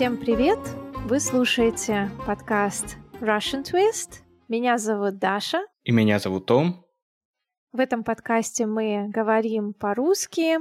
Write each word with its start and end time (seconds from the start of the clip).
Всем 0.00 0.16
привет! 0.16 0.58
Вы 1.08 1.20
слушаете 1.20 2.10
подкаст 2.26 2.96
Russian 3.20 3.62
Twist. 3.62 4.22
Меня 4.48 4.78
зовут 4.78 5.18
Даша. 5.18 5.60
И 5.84 5.92
меня 5.92 6.18
зовут 6.18 6.46
Том. 6.46 6.86
В 7.70 7.80
этом 7.80 8.02
подкасте 8.02 8.64
мы 8.64 9.10
говорим 9.10 9.74
по-русски, 9.74 10.56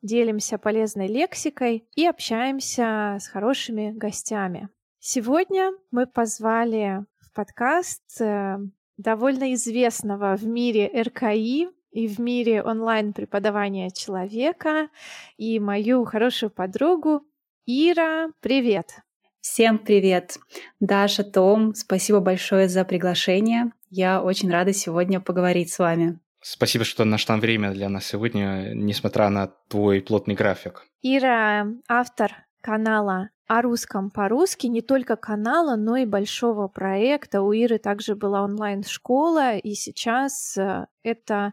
делимся 0.00 0.56
полезной 0.56 1.06
лексикой 1.06 1.86
и 1.96 2.06
общаемся 2.06 3.18
с 3.20 3.28
хорошими 3.28 3.90
гостями. 3.90 4.70
Сегодня 5.00 5.72
мы 5.90 6.06
позвали 6.06 7.04
в 7.20 7.30
подкаст 7.34 8.18
э, 8.22 8.56
довольно 8.96 9.52
известного 9.52 10.34
в 10.34 10.46
мире 10.46 10.90
РКИ 10.98 11.68
и 11.90 12.08
в 12.08 12.18
мире 12.20 12.62
онлайн-преподавания 12.62 13.90
человека 13.90 14.88
и 15.36 15.60
мою 15.60 16.06
хорошую 16.06 16.48
подругу 16.48 17.27
Ира. 17.70 18.30
Привет! 18.40 19.02
Всем 19.42 19.78
привет! 19.78 20.38
Даша, 20.80 21.22
Том, 21.22 21.74
спасибо 21.74 22.20
большое 22.20 22.66
за 22.66 22.82
приглашение. 22.86 23.72
Я 23.90 24.22
очень 24.22 24.50
рада 24.50 24.72
сегодня 24.72 25.20
поговорить 25.20 25.70
с 25.70 25.78
вами. 25.78 26.18
Спасибо, 26.40 26.84
что 26.84 27.04
нашла 27.04 27.36
время 27.36 27.72
для 27.72 27.90
нас 27.90 28.06
сегодня, 28.06 28.72
несмотря 28.72 29.28
на 29.28 29.48
твой 29.68 30.00
плотный 30.00 30.34
график. 30.34 30.86
Ира— 31.02 31.66
автор 31.88 32.46
канала 32.62 33.28
о 33.46 33.60
русском 33.60 34.10
по-русски, 34.10 34.66
не 34.68 34.80
только 34.80 35.16
канала, 35.16 35.76
но 35.76 35.98
и 35.98 36.06
большого 36.06 36.68
проекта. 36.68 37.42
У 37.42 37.52
Иры 37.52 37.76
также 37.76 38.14
была 38.14 38.44
онлайн-школа, 38.44 39.58
и 39.58 39.74
сейчас 39.74 40.56
э, 40.56 40.86
это 41.02 41.52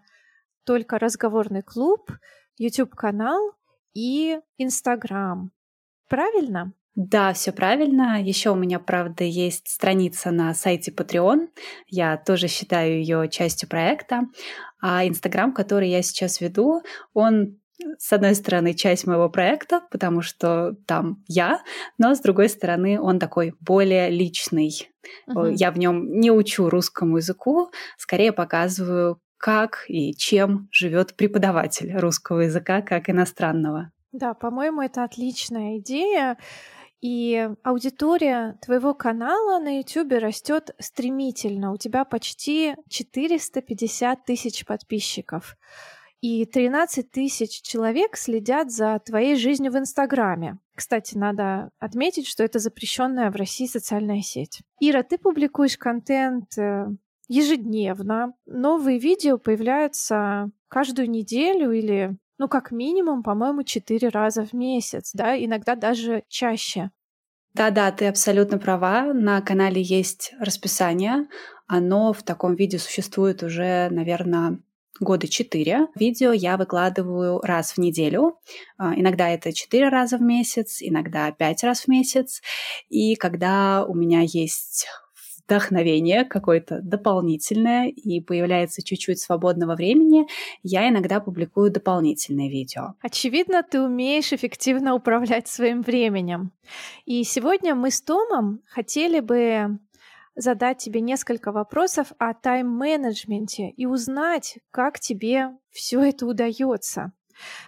только 0.63 0.97
разговорный 0.97 1.61
клуб, 1.61 2.09
YouTube-канал 2.57 3.51
и 3.93 4.39
Instagram. 4.57 5.51
Правильно? 6.07 6.73
Да, 6.95 7.33
все 7.33 7.51
правильно. 7.51 8.21
Еще 8.23 8.51
у 8.51 8.55
меня, 8.55 8.79
правда, 8.79 9.25
есть 9.25 9.67
страница 9.67 10.31
на 10.31 10.53
сайте 10.53 10.91
Patreon. 10.91 11.49
Я 11.87 12.15
тоже 12.15 12.47
считаю 12.47 12.99
ее 12.99 13.27
частью 13.29 13.67
проекта. 13.67 14.21
А 14.81 15.05
Инстаграм, 15.05 15.53
который 15.53 15.89
я 15.89 16.01
сейчас 16.01 16.39
веду, 16.39 16.83
он 17.13 17.57
с 17.97 18.13
одной 18.13 18.35
стороны, 18.35 18.73
часть 18.73 19.05
моего 19.05 19.29
проекта, 19.29 19.81
потому 19.91 20.21
что 20.21 20.75
там 20.87 21.23
я, 21.27 21.61
но 21.97 22.15
с 22.15 22.21
другой 22.21 22.47
стороны, 22.47 22.99
он 22.99 23.19
такой 23.19 23.53
более 23.59 24.09
личный. 24.09 24.89
Uh-huh. 25.29 25.53
Я 25.53 25.71
в 25.71 25.77
нем 25.77 26.19
не 26.19 26.31
учу 26.31 26.69
русскому 26.69 27.17
языку, 27.17 27.69
скорее 27.97 28.31
показываю, 28.31 29.19
как 29.37 29.85
и 29.87 30.13
чем 30.15 30.69
живет 30.71 31.15
преподаватель 31.15 31.95
русского 31.97 32.41
языка 32.41 32.81
как 32.81 33.09
иностранного. 33.09 33.91
Да, 34.17 34.33
по-моему, 34.33 34.81
это 34.81 35.03
отличная 35.03 35.77
идея. 35.79 36.37
И 37.01 37.49
аудитория 37.63 38.57
твоего 38.61 38.93
канала 38.93 39.59
на 39.59 39.79
YouTube 39.79 40.13
растет 40.13 40.73
стремительно. 40.79 41.73
У 41.73 41.77
тебя 41.77 42.05
почти 42.05 42.75
450 42.89 44.23
тысяч 44.25 44.65
подписчиков. 44.65 45.57
И 46.21 46.45
13 46.45 47.11
тысяч 47.11 47.61
человек 47.61 48.15
следят 48.15 48.71
за 48.71 48.99
твоей 49.05 49.35
жизнью 49.35 49.73
в 49.73 49.77
Инстаграме. 49.77 50.59
Кстати, 50.73 51.17
надо 51.17 51.71
отметить, 51.77 52.25
что 52.25 52.43
это 52.43 52.59
запрещенная 52.59 53.29
в 53.31 53.35
России 53.35 53.67
социальная 53.67 54.21
сеть. 54.21 54.61
Ира, 54.79 55.03
ты 55.03 55.17
публикуешь 55.17 55.77
контент 55.77 56.57
э, 56.57 56.87
ежедневно. 57.27 58.33
Новые 58.45 58.97
видео 58.97 59.37
появляются 59.37 60.49
каждую 60.69 61.09
неделю 61.09 61.71
или 61.71 62.17
ну, 62.37 62.47
как 62.47 62.71
минимум, 62.71 63.23
по-моему, 63.23 63.63
четыре 63.63 64.09
раза 64.09 64.45
в 64.45 64.53
месяц, 64.53 65.11
да, 65.13 65.37
иногда 65.37 65.75
даже 65.75 66.23
чаще. 66.27 66.91
Да-да, 67.53 67.89
ты 67.91 68.07
абсолютно 68.07 68.57
права. 68.57 69.13
На 69.13 69.41
канале 69.41 69.81
есть 69.81 70.33
расписание. 70.39 71.27
Оно 71.67 72.11
в 72.11 72.21
таком 72.21 72.55
виде 72.55 72.77
существует 72.77 73.43
уже, 73.43 73.87
наверное, 73.89 74.59
года 74.99 75.27
четыре. 75.27 75.87
Видео 75.95 76.33
я 76.33 76.57
выкладываю 76.57 77.39
раз 77.39 77.71
в 77.71 77.77
неделю. 77.77 78.39
А, 78.77 78.93
иногда 78.95 79.29
это 79.29 79.53
четыре 79.53 79.87
раза 79.87 80.17
в 80.17 80.21
месяц, 80.21 80.77
иногда 80.81 81.31
пять 81.31 81.63
раз 81.63 81.81
в 81.81 81.87
месяц. 81.87 82.41
И 82.89 83.15
когда 83.15 83.85
у 83.85 83.93
меня 83.93 84.21
есть 84.21 84.87
вдохновение 85.45 86.25
какое-то 86.25 86.81
дополнительное 86.81 87.87
и 87.87 88.19
появляется 88.19 88.83
чуть-чуть 88.83 89.19
свободного 89.19 89.75
времени, 89.75 90.27
я 90.63 90.89
иногда 90.89 91.19
публикую 91.19 91.71
дополнительные 91.71 92.49
видео. 92.49 92.95
Очевидно, 93.01 93.63
ты 93.63 93.81
умеешь 93.81 94.33
эффективно 94.33 94.95
управлять 94.95 95.47
своим 95.47 95.81
временем. 95.81 96.51
И 97.05 97.23
сегодня 97.23 97.75
мы 97.75 97.91
с 97.91 98.01
Томом 98.01 98.61
хотели 98.67 99.19
бы 99.19 99.79
задать 100.35 100.79
тебе 100.79 100.99
несколько 100.99 101.51
вопросов 101.51 102.11
о 102.17 102.33
тайм-менеджменте 102.33 103.69
и 103.69 103.85
узнать, 103.85 104.57
как 104.71 104.99
тебе 104.99 105.51
все 105.69 106.01
это 106.01 106.25
удается. 106.25 107.13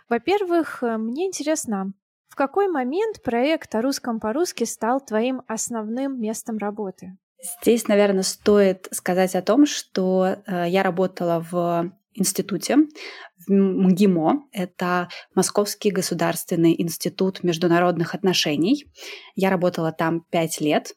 Во-первых, 0.10 0.82
мне 0.82 1.28
интересно, 1.28 1.94
в 2.28 2.36
какой 2.36 2.68
момент 2.68 3.22
проект 3.24 3.74
о 3.76 3.82
русском 3.82 4.20
по-русски 4.20 4.64
стал 4.66 5.00
твоим 5.00 5.42
основным 5.48 6.20
местом 6.20 6.58
работы? 6.58 7.18
Здесь, 7.62 7.88
наверное, 7.88 8.24
стоит 8.24 8.88
сказать 8.92 9.36
о 9.36 9.42
том, 9.42 9.66
что 9.66 10.38
э, 10.46 10.66
я 10.68 10.84
работала 10.84 11.46
в 11.52 11.92
институте, 12.14 12.78
в 13.48 13.52
МГИМО. 13.52 14.48
Это 14.52 15.10
Московский 15.36 15.92
государственный 15.92 16.80
институт 16.82 17.44
международных 17.44 18.16
отношений. 18.16 18.86
Я 19.36 19.50
работала 19.50 19.92
там 19.92 20.22
пять 20.32 20.60
лет. 20.60 20.94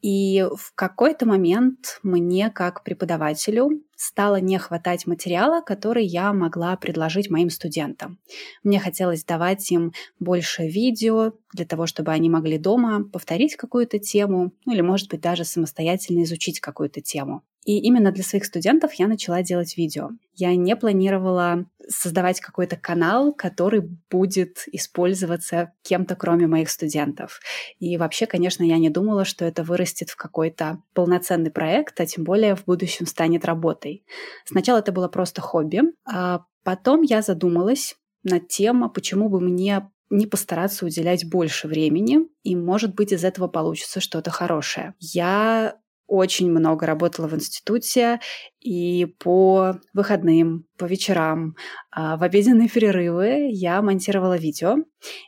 И 0.00 0.46
в 0.56 0.74
какой-то 0.76 1.26
момент 1.26 1.98
мне, 2.04 2.50
как 2.50 2.84
преподавателю, 2.84 3.82
стало 3.96 4.36
не 4.36 4.56
хватать 4.56 5.08
материала, 5.08 5.60
который 5.60 6.04
я 6.04 6.32
могла 6.32 6.76
предложить 6.76 7.30
моим 7.30 7.50
студентам. 7.50 8.20
Мне 8.62 8.78
хотелось 8.78 9.24
давать 9.24 9.68
им 9.72 9.92
больше 10.20 10.68
видео 10.68 11.32
для 11.52 11.64
того, 11.64 11.86
чтобы 11.86 12.12
они 12.12 12.28
могли 12.30 12.58
дома 12.58 13.04
повторить 13.04 13.56
какую-то 13.56 13.98
тему, 13.98 14.52
ну 14.64 14.72
или, 14.72 14.80
может 14.80 15.08
быть, 15.08 15.20
даже 15.20 15.44
самостоятельно 15.44 16.22
изучить 16.22 16.60
какую-то 16.60 17.00
тему. 17.00 17.42
И 17.64 17.80
именно 17.80 18.12
для 18.12 18.24
своих 18.24 18.46
студентов 18.46 18.94
я 18.94 19.06
начала 19.08 19.42
делать 19.42 19.76
видео. 19.76 20.08
Я 20.34 20.56
не 20.56 20.74
планировала 20.74 21.66
создавать 21.86 22.40
какой-то 22.40 22.76
канал, 22.76 23.34
который 23.34 23.82
будет 24.10 24.64
использоваться 24.72 25.72
кем-то, 25.82 26.16
кроме 26.16 26.46
моих 26.46 26.70
студентов. 26.70 27.40
И 27.78 27.98
вообще, 27.98 28.24
конечно, 28.24 28.64
я 28.64 28.78
не 28.78 28.88
думала, 28.88 29.26
что 29.26 29.44
это 29.44 29.64
вырастет 29.64 30.08
в 30.08 30.16
какой-то 30.16 30.82
полноценный 30.94 31.50
проект, 31.50 32.00
а 32.00 32.06
тем 32.06 32.24
более 32.24 32.56
в 32.56 32.64
будущем 32.64 33.04
станет 33.04 33.44
работой. 33.44 34.02
Сначала 34.46 34.78
это 34.78 34.90
было 34.90 35.08
просто 35.08 35.42
хобби, 35.42 35.82
а 36.06 36.44
потом 36.62 37.02
я 37.02 37.20
задумалась 37.20 37.96
над 38.22 38.48
тем, 38.48 38.82
а 38.82 38.88
почему 38.88 39.28
бы 39.28 39.40
мне 39.40 39.90
не 40.10 40.26
постараться 40.26 40.86
уделять 40.86 41.28
больше 41.28 41.68
времени, 41.68 42.20
и, 42.42 42.56
может 42.56 42.94
быть, 42.94 43.12
из 43.12 43.24
этого 43.24 43.48
получится 43.48 44.00
что-то 44.00 44.30
хорошее. 44.30 44.94
Я 44.98 45.76
очень 46.08 46.50
много 46.50 46.86
работала 46.86 47.28
в 47.28 47.34
институте 47.34 48.18
и 48.60 49.14
по 49.18 49.78
выходным, 49.92 50.64
по 50.78 50.86
вечерам, 50.86 51.54
а, 51.90 52.16
в 52.16 52.22
обеденные 52.22 52.68
перерывы 52.68 53.50
я 53.52 53.82
монтировала 53.82 54.38
видео. 54.38 54.76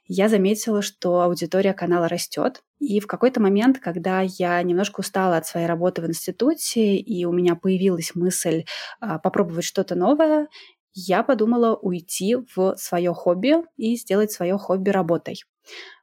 Я 0.07 0.31
заметила, 0.31 0.81
что 0.81 1.21
аудитория 1.21 1.75
канала 1.75 2.09
растет. 2.09 2.63
И 2.79 2.99
в 2.99 3.07
какой-то 3.07 3.43
момент, 3.43 3.79
когда 3.79 4.23
я 4.23 4.63
немножко 4.63 5.01
устала 5.01 5.37
от 5.37 5.47
своей 5.47 5.67
работы 5.67 6.01
в 6.01 6.07
институте, 6.07 6.97
и 6.97 7.27
у 7.27 7.33
меня 7.33 7.57
появилась 7.57 8.15
мысль 8.15 8.65
а, 9.01 9.19
попробовать 9.19 9.67
что-то 9.67 9.95
новое, 9.95 10.49
я 10.93 11.23
подумала 11.23 11.77
уйти 11.77 12.37
в 12.55 12.75
свое 12.77 13.13
хобби 13.15 13.57
и 13.77 13.97
сделать 13.97 14.33
свое 14.33 14.59
хобби 14.59 14.91
работой. 14.91 15.43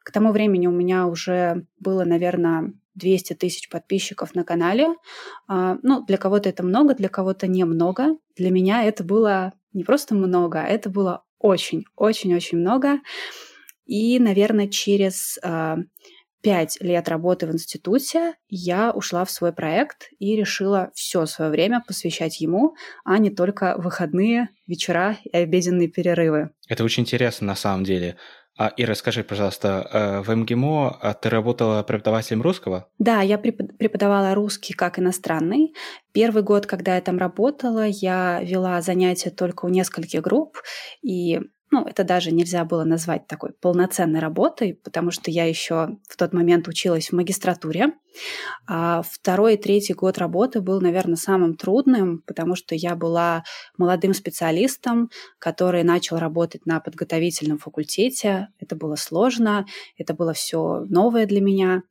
К 0.04 0.12
тому 0.12 0.32
времени 0.32 0.68
у 0.68 0.72
меня 0.72 1.08
уже 1.08 1.66
было, 1.80 2.06
наверное, 2.06 2.74
200 2.96 3.34
тысяч 3.34 3.70
подписчиков 3.70 4.36
на 4.36 4.44
канале. 4.44 4.96
А, 5.48 5.78
ну, 5.84 6.04
для 6.06 6.18
кого-то 6.18 6.50
это 6.50 6.64
много, 6.64 6.96
для 6.96 7.10
кого-то 7.10 7.48
немного. 7.48 8.18
Для 8.36 8.50
меня 8.50 8.84
это 8.84 9.04
было 9.04 9.54
не 9.74 9.84
просто 9.84 10.16
много, 10.16 10.62
а 10.62 10.68
это 10.68 10.90
было 10.90 11.24
очень-очень-очень 11.40 12.58
много. 12.58 13.00
И, 13.86 14.20
наверное, 14.20 14.68
через 14.68 15.38
а, 15.44 15.78
пять 16.48 16.78
лет 16.80 17.10
работы 17.10 17.46
в 17.46 17.52
институте 17.52 18.36
я 18.48 18.92
ушла 18.92 19.26
в 19.26 19.32
свой 19.32 19.52
проект 19.52 20.08
и 20.18 20.34
решила 20.38 20.92
все 20.96 21.26
свое 21.26 21.52
время 21.52 21.84
посвящать 21.86 22.40
ему, 22.40 22.74
а 23.04 23.18
не 23.18 23.30
только 23.30 23.76
выходные, 23.78 24.48
вечера 24.66 25.18
и 25.26 25.36
обеденные 25.36 25.90
перерывы. 25.90 26.52
Это 26.70 26.86
очень 26.86 27.04
интересно 27.04 27.48
на 27.48 27.56
самом 27.56 27.84
деле. 27.84 28.16
А, 28.58 28.70
и 28.70 28.86
расскажи, 28.86 29.26
пожалуйста, 29.26 29.90
э, 29.92 30.22
в 30.22 30.34
МГИМО 30.34 31.00
а 31.02 31.14
ты 31.16 31.30
работала 31.30 31.84
преподавателем 31.84 32.42
русского? 32.42 32.88
Да, 32.98 33.22
я 33.22 33.38
преподавала 33.38 34.34
русский 34.34 34.74
как 34.74 35.00
иностранный. 35.00 35.76
Первый 36.14 36.44
год, 36.44 36.66
когда 36.66 36.96
я 36.96 37.02
там 37.02 37.18
работала, 37.18 37.86
я 37.86 38.40
вела 38.42 38.82
занятия 38.82 39.32
только 39.32 39.66
у 39.66 39.70
нескольких 39.70 40.22
групп, 40.22 40.60
и 41.02 41.42
ну, 41.72 41.84
это 41.84 42.04
даже 42.04 42.32
нельзя 42.32 42.64
было 42.64 42.84
назвать 42.84 43.28
такой 43.28 43.52
полноценной 43.52 44.20
работой, 44.20 44.74
потому 44.74 45.12
что 45.12 45.32
я 45.32 45.46
еще 45.46 45.98
в 46.08 46.16
тот 46.16 46.34
момент 46.34 46.68
училась 46.68 47.10
в 47.10 47.14
магистратуре. 47.14 47.94
А 48.68 49.02
второй 49.02 49.56
и 49.56 49.58
третий 49.58 49.94
год 49.94 50.18
работы 50.18 50.62
был, 50.62 50.82
наверное, 50.82 51.16
самым 51.16 51.56
трудным, 51.56 52.24
потому 52.26 52.56
что 52.56 52.76
я 52.76 52.96
была 52.96 53.44
молодым 53.78 54.14
специалистом, 54.14 55.10
который 55.40 55.84
начал 55.84 56.18
работать 56.18 56.66
на 56.66 56.80
подготовительном 56.80 57.58
факультете. 57.58 58.50
Это 58.60 58.76
было 58.76 58.96
сложно, 58.96 59.66
это 59.98 60.14
было 60.14 60.34
все 60.34 60.86
новое 60.90 61.26
для 61.26 61.42
меня. 61.42 61.84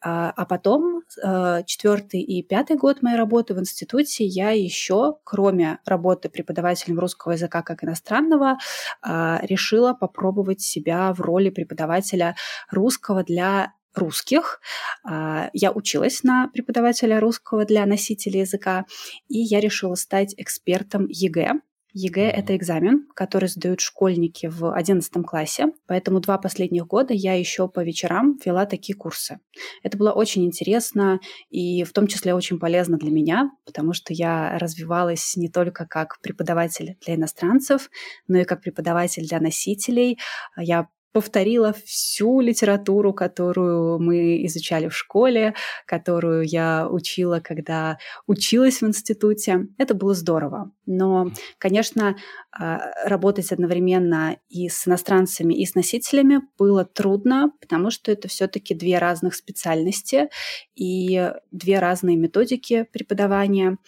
А, 0.00 0.30
а 0.30 0.44
потом, 0.44 1.02
э, 1.22 1.62
четвертый 1.66 2.20
и 2.20 2.42
пятый 2.42 2.76
год 2.76 3.02
моей 3.02 3.16
работы 3.16 3.54
в 3.54 3.58
институте, 3.58 4.24
я 4.24 4.50
еще, 4.50 5.16
кроме 5.24 5.78
работы 5.84 6.28
преподавателем 6.28 6.98
русского 6.98 7.32
языка 7.32 7.62
как 7.62 7.82
иностранного, 7.82 8.58
а, 9.02 9.40
решила 9.42 9.94
попробовать 9.94 10.60
себя 10.60 11.12
в 11.12 11.20
роли 11.20 11.50
преподавателя 11.50 12.36
русского 12.70 13.24
для 13.24 13.72
русских. 13.98 14.60
А, 15.04 15.50
я 15.52 15.72
училась 15.72 16.22
на 16.22 16.48
преподавателя 16.48 17.20
русского 17.20 17.64
для 17.64 17.84
носителей 17.86 18.40
языка, 18.40 18.84
и 19.28 19.38
я 19.38 19.60
решила 19.60 19.94
стать 19.94 20.34
экспертом 20.36 21.06
ЕГЭ. 21.08 21.60
ЕГЭ— 21.94 22.30
это 22.30 22.54
экзамен, 22.54 23.06
который 23.14 23.48
сдают 23.48 23.80
школьники 23.80 24.46
в 24.46 24.72
11 24.72 25.24
классе, 25.24 25.72
поэтому 25.86 26.20
два 26.20 26.38
последних 26.38 26.86
года 26.86 27.14
я 27.14 27.32
еще 27.32 27.66
по 27.66 27.82
вечерам 27.82 28.38
вела 28.44 28.66
такие 28.66 28.94
курсы. 28.96 29.40
Это 29.82 29.96
было 29.96 30.12
очень 30.12 30.44
интересно 30.44 31.18
и 31.50 31.84
в 31.84 31.92
том 31.92 32.06
числе 32.06 32.34
очень 32.34 32.58
полезно 32.58 32.98
для 32.98 33.10
меня, 33.10 33.50
потому 33.64 33.94
что 33.94 34.12
я 34.12 34.58
развивалась 34.58 35.34
не 35.36 35.48
только 35.48 35.86
как 35.86 36.20
преподаватель 36.20 36.96
для 37.04 37.14
иностранцев, 37.14 37.90
но 38.28 38.38
и 38.38 38.44
как 38.44 38.60
преподаватель 38.60 39.26
для 39.26 39.40
носителей. 39.40 40.18
Я 40.56 40.88
повторила 41.18 41.74
всю 41.84 42.40
литературу, 42.40 43.12
которую 43.12 43.98
мы 43.98 44.46
изучали 44.46 44.86
в 44.86 44.96
школе, 44.96 45.52
которую 45.84 46.44
я 46.44 46.86
учила, 46.88 47.40
когда 47.40 47.98
училась 48.28 48.80
в 48.82 48.86
институте. 48.86 49.66
Это 49.78 49.94
было 49.94 50.14
здорово. 50.14 50.70
Но, 50.86 51.32
конечно, 51.58 52.16
а, 52.52 52.78
работать 53.04 53.50
одновременно 53.50 54.36
и 54.48 54.68
с 54.68 54.86
иностранцами, 54.86 55.54
и 55.54 55.66
с 55.66 55.74
носителями 55.74 56.42
было 56.56 56.84
трудно, 56.84 57.50
потому 57.60 57.90
что 57.90 58.12
это 58.12 58.28
все-таки 58.28 58.72
две 58.72 58.98
разных 58.98 59.34
специальности 59.34 60.28
и 60.76 61.32
две 61.50 61.80
разные 61.80 62.16
методики 62.16 62.86
преподавания. 62.92 63.78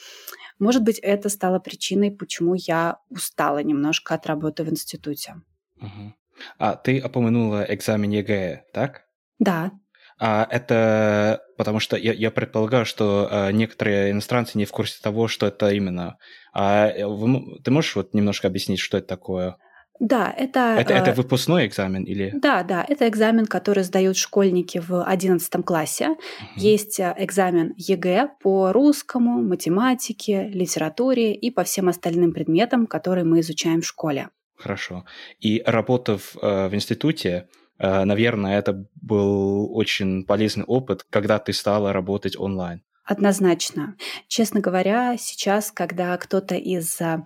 Может 0.59 0.82
быть, 0.82 0.99
это 0.99 1.29
стало 1.29 1.61
причиной, 1.61 2.11
почему 2.11 2.56
я 2.56 2.99
устала 3.09 3.62
немножко 3.62 4.17
от 4.17 4.27
работы 4.27 4.65
в 4.65 4.69
институте. 4.69 5.37
Угу. 5.77 6.15
А 6.59 6.77
ты 6.77 7.03
упомянула 7.05 7.67
экзамен 7.69 8.11
ЕГЭ, 8.11 8.65
так? 8.73 9.03
Да. 9.39 9.73
А 10.19 10.47
это 10.51 11.41
потому 11.57 11.81
что 11.81 11.97
я, 11.97 12.13
я 12.13 12.31
предполагаю, 12.31 12.85
что 12.85 13.29
а, 13.31 13.53
некоторые 13.53 14.13
иностранцы 14.13 14.59
не 14.59 14.65
в 14.65 14.71
курсе 14.71 15.01
того, 15.03 15.29
что 15.29 15.47
это 15.47 15.71
именно. 15.71 16.17
А 16.53 16.89
э, 16.89 17.07
вы, 17.07 17.61
ты 17.63 17.71
можешь 17.71 17.97
вот 17.97 18.15
немножко 18.15 18.49
объяснить, 18.49 18.81
что 18.81 18.99
это 18.99 19.07
такое? 19.09 19.57
Да, 19.99 20.35
это... 20.35 20.77
Это, 20.79 20.95
это 20.95 21.11
э, 21.11 21.15
выпускной 21.15 21.67
экзамен 21.67 22.05
или... 22.05 22.33
Да, 22.35 22.63
да, 22.63 22.83
это 22.89 23.07
экзамен, 23.07 23.45
который 23.45 23.85
сдают 23.85 24.17
школьники 24.17 24.79
в 24.79 25.05
11 25.05 25.65
классе. 25.65 26.09
Угу. 26.09 26.19
Есть 26.57 26.99
э, 26.99 27.15
экзамен 27.19 27.75
ЕГЭ 27.77 28.31
по 28.43 28.73
русскому, 28.73 29.43
математике, 29.43 30.49
литературе 30.49 31.35
и 31.35 31.51
по 31.51 31.65
всем 31.65 31.91
остальным 31.91 32.33
предметам, 32.33 32.87
которые 32.87 33.25
мы 33.25 33.41
изучаем 33.41 33.83
в 33.83 33.87
школе. 33.87 34.31
Хорошо. 34.61 35.05
И 35.41 35.62
работав 35.65 36.37
э, 36.37 36.69
в 36.69 36.75
институте, 36.75 37.49
э, 37.79 38.05
наверное, 38.05 38.59
это 38.59 38.87
был 39.01 39.75
очень 39.75 40.25
полезный 40.27 40.65
опыт, 40.65 41.07
когда 41.09 41.39
ты 41.39 41.55
стала 41.55 41.93
работать 41.95 42.37
онлайн. 42.39 42.83
Однозначно. 43.05 43.97
Честно 44.29 44.61
говоря, 44.61 45.17
сейчас, 45.19 45.73
когда 45.73 46.17
кто-то 46.19 46.57
из 46.57 47.01
э, 47.01 47.25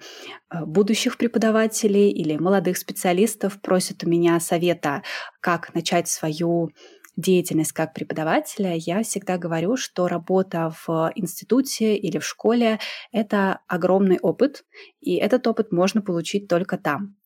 будущих 0.51 1.19
преподавателей 1.19 2.11
или 2.11 2.37
молодых 2.37 2.79
специалистов 2.79 3.61
просит 3.61 4.05
у 4.05 4.09
меня 4.09 4.39
совета, 4.39 5.03
как 5.41 5.75
начать 5.75 6.09
свою 6.09 6.71
деятельность 7.17 7.73
как 7.73 7.95
преподавателя, 7.95 8.75
я 8.77 9.03
всегда 9.03 9.39
говорю, 9.39 9.77
что 9.77 10.09
работа 10.09 10.73
в 10.87 11.13
институте 11.15 11.97
или 11.97 12.19
в 12.19 12.25
школе— 12.25 12.79
это 13.13 13.61
огромный 13.69 14.19
опыт, 14.19 14.65
и 15.01 15.17
этот 15.17 15.47
опыт 15.47 15.73
можно 15.73 16.03
получить 16.03 16.49
только 16.49 16.77
там. 16.79 17.17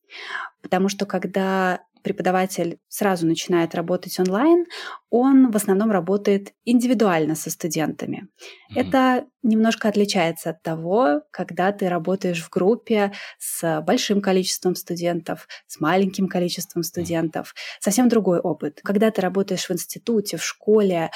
Потому 0.63 0.89
что 0.89 1.07
когда 1.07 1.81
преподаватель 2.03 2.79
сразу 2.89 3.27
начинает 3.27 3.75
работать 3.75 4.19
онлайн, 4.19 4.67
он 5.11 5.51
в 5.51 5.57
основном 5.57 5.91
работает 5.91 6.55
индивидуально 6.65 7.35
со 7.35 7.51
студентами. 7.51 8.29
Mm-hmm. 8.39 8.81
Это 8.81 9.27
немножко 9.43 9.89
отличается 9.89 10.51
от 10.51 10.63
того, 10.63 11.23
когда 11.31 11.73
ты 11.73 11.89
работаешь 11.89 12.43
в 12.43 12.51
группе 12.51 13.13
с 13.39 13.83
большим 13.83 14.21
количеством 14.21 14.75
студентов, 14.75 15.49
с 15.67 15.81
маленьким 15.81 16.29
количеством 16.29 16.83
студентов. 16.83 17.55
Совсем 17.81 18.09
другой 18.09 18.41
опыт. 18.41 18.81
Когда 18.83 19.11
ты 19.11 19.21
работаешь 19.21 19.69
в 19.69 19.73
институте, 19.73 20.37
в 20.37 20.45
школе, 20.45 21.11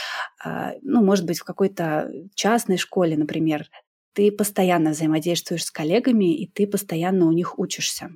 а, 0.44 0.72
ну, 0.82 1.02
может 1.02 1.26
быть, 1.26 1.38
в 1.38 1.44
какой-то 1.44 2.10
частной 2.34 2.76
школе, 2.76 3.16
например, 3.16 3.66
ты 4.14 4.30
постоянно 4.30 4.90
взаимодействуешь 4.90 5.64
с 5.64 5.70
коллегами, 5.70 6.34
и 6.34 6.46
ты 6.46 6.66
постоянно 6.66 7.26
у 7.26 7.32
них 7.32 7.58
учишься 7.58 8.10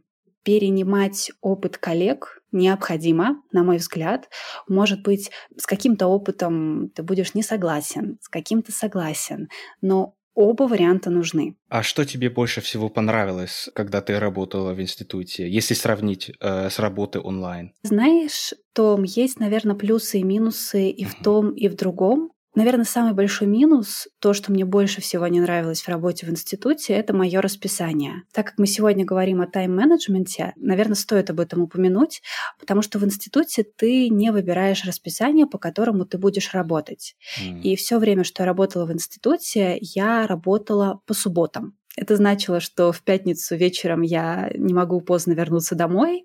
перенимать 0.47 1.33
опыт 1.41 1.77
коллег 1.77 2.41
необходимо, 2.53 3.43
на 3.51 3.65
мой 3.65 3.79
взгляд. 3.79 4.31
Может 4.69 5.03
быть, 5.03 5.33
с 5.57 5.67
каким-то 5.67 6.07
опытом 6.07 6.89
ты 6.95 7.03
будешь 7.03 7.35
не 7.35 7.43
согласен, 7.43 8.19
с 8.23 8.29
каким-то 8.29 8.71
согласен, 8.71 9.49
но 9.81 10.15
оба 10.37 10.65
варианта 10.65 11.11
нужны. 11.11 11.57
А 11.69 11.83
что 11.83 12.05
тебе 12.05 12.31
больше 12.31 12.61
всего 12.61 12.89
понравилось, 12.89 13.69
когда 13.75 14.01
ты 14.01 14.21
работала 14.21 14.73
в 14.73 14.81
институте, 14.81 15.51
если 15.51 15.75
сравнить 15.75 16.31
э, 16.39 16.71
с 16.71 16.79
работой 16.79 17.21
онлайн? 17.21 17.73
Знаешь, 17.83 18.55
Том, 18.73 19.03
есть, 19.03 19.41
наверное, 19.41 19.75
плюсы 19.75 20.21
и 20.21 20.23
минусы 20.23 20.91
и 20.91 21.05
в 21.05 21.17
том, 21.17 21.51
и 21.55 21.67
в 21.69 21.75
другом. 21.75 22.31
Наверное, 22.57 22.87
самый 22.87 23.13
большой 23.13 23.47
минус, 23.49 24.09
то, 24.19 24.33
что 24.33 24.51
мне 24.51 24.65
больше 24.65 25.03
всего 25.03 25.27
не 25.27 25.41
нравилось 25.41 25.83
в 25.83 25.89
работе 25.89 26.25
в 26.25 26.31
институте, 26.31 26.95
это 26.95 27.15
мое 27.15 27.43
расписание. 27.43 28.23
Так 28.33 28.47
как 28.47 28.55
мы 28.59 28.67
сегодня 28.67 29.05
говорим 29.05 29.43
о 29.43 29.47
тайм-менеджменте, 29.47 30.55
наверное, 30.57 30.95
стоит 30.95 31.29
об 31.29 31.39
этом 31.39 31.61
упомянуть, 31.61 32.23
потому 32.59 32.81
что 32.81 32.99
в 32.99 33.05
институте 33.05 33.63
ты 33.63 34.09
не 34.09 34.33
выбираешь 34.33 34.87
расписание, 34.87 35.47
по 35.47 35.59
которому 35.59 36.07
ты 36.07 36.17
будешь 36.17 36.55
работать. 36.55 37.15
Mm. 37.39 37.61
И 37.61 37.77
все 37.77 37.99
время, 37.99 38.25
что 38.25 38.43
я 38.43 38.47
работала 38.47 38.87
в 38.87 38.93
институте, 38.93 39.77
я 39.83 40.27
работала 40.27 41.03
по 41.05 41.13
субботам. 41.13 41.77
Это 41.95 42.17
значило, 42.17 42.61
что 42.61 42.91
в 42.91 43.03
пятницу 43.03 43.55
вечером 43.55 44.01
я 44.01 44.51
не 44.55 44.73
могу 44.73 45.03
поздно 45.03 45.33
вернуться 45.33 45.75
домой, 45.75 46.25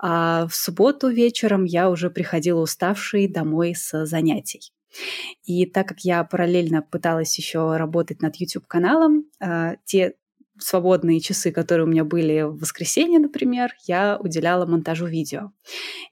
а 0.00 0.46
в 0.46 0.54
субботу 0.54 1.08
вечером 1.08 1.64
я 1.64 1.90
уже 1.90 2.10
приходила 2.10 2.60
уставшей 2.60 3.26
домой 3.26 3.74
с 3.74 4.06
занятий. 4.06 4.72
И 5.44 5.66
так 5.66 5.88
как 5.88 6.00
я 6.00 6.24
параллельно 6.24 6.82
пыталась 6.82 7.36
еще 7.38 7.76
работать 7.76 8.22
над 8.22 8.36
YouTube-каналом, 8.36 9.26
а, 9.40 9.76
те 9.84 10.14
свободные 10.58 11.20
часы, 11.20 11.50
которые 11.50 11.86
у 11.86 11.90
меня 11.90 12.04
были 12.04 12.42
в 12.42 12.58
воскресенье, 12.58 13.18
например, 13.18 13.74
я 13.86 14.18
уделяла 14.18 14.66
монтажу 14.66 15.06
видео. 15.06 15.52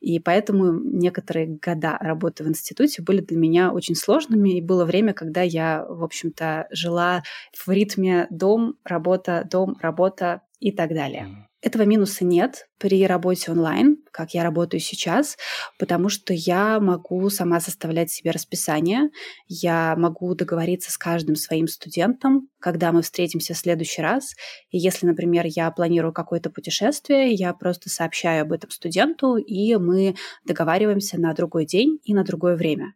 И 0.01 0.19
поэтому 0.19 0.73
некоторые 0.73 1.47
года 1.47 1.97
работы 2.01 2.45
в 2.45 2.49
институте 2.49 3.03
были 3.03 3.21
для 3.21 3.37
меня 3.37 3.73
очень 3.73 3.95
сложными, 3.95 4.59
и 4.59 4.61
было 4.61 4.85
время, 4.85 5.13
когда 5.13 5.43
я, 5.43 5.85
в 5.89 6.03
общем-то, 6.03 6.67
жила 6.71 7.23
в 7.57 7.69
ритме 7.69 8.27
дом, 8.31 8.75
работа, 8.85 9.47
дом, 9.49 9.77
работа 9.81 10.43
и 10.59 10.73
так 10.73 10.91
далее. 10.91 11.49
Этого 11.63 11.83
минуса 11.83 12.25
нет 12.25 12.67
при 12.79 13.07
работе 13.07 13.53
онлайн, 13.53 13.99
как 14.11 14.35
я 14.35 14.43
работаю 14.43 14.81
сейчас, 14.81 15.37
потому 15.79 16.09
что 16.09 16.35
я 16.35 16.81
могу 16.81 17.31
сама 17.31 17.61
составлять 17.61 18.11
себе 18.11 18.33
расписание, 18.33 19.11
я 19.47 19.95
могу 19.97 20.35
договориться 20.35 20.91
с 20.91 20.99
каждым 20.99 21.37
своим 21.37 21.69
студентом, 21.69 22.49
когда 22.59 22.91
мы 22.91 23.03
встретимся 23.03 23.55
в 23.55 23.59
следующий 23.59 24.03
раз. 24.03 24.35
И 24.71 24.79
если, 24.79 25.07
например, 25.07 25.45
я 25.47 25.71
планирую 25.71 26.13
какое-то 26.13 26.51
путешествие, 26.51 27.33
я 27.33 27.55
просто 27.55 27.89
сообщаю 27.89 28.43
об 28.43 28.53
этом 28.53 28.71
студенту, 28.71 29.37
и 29.37 29.77
мы 29.77 30.17
договариваемся 30.45 31.21
на 31.21 31.33
другой 31.33 31.65
день 31.65 32.01
и 32.03 32.13
на 32.13 32.25
другое 32.25 32.57
время. 32.57 32.95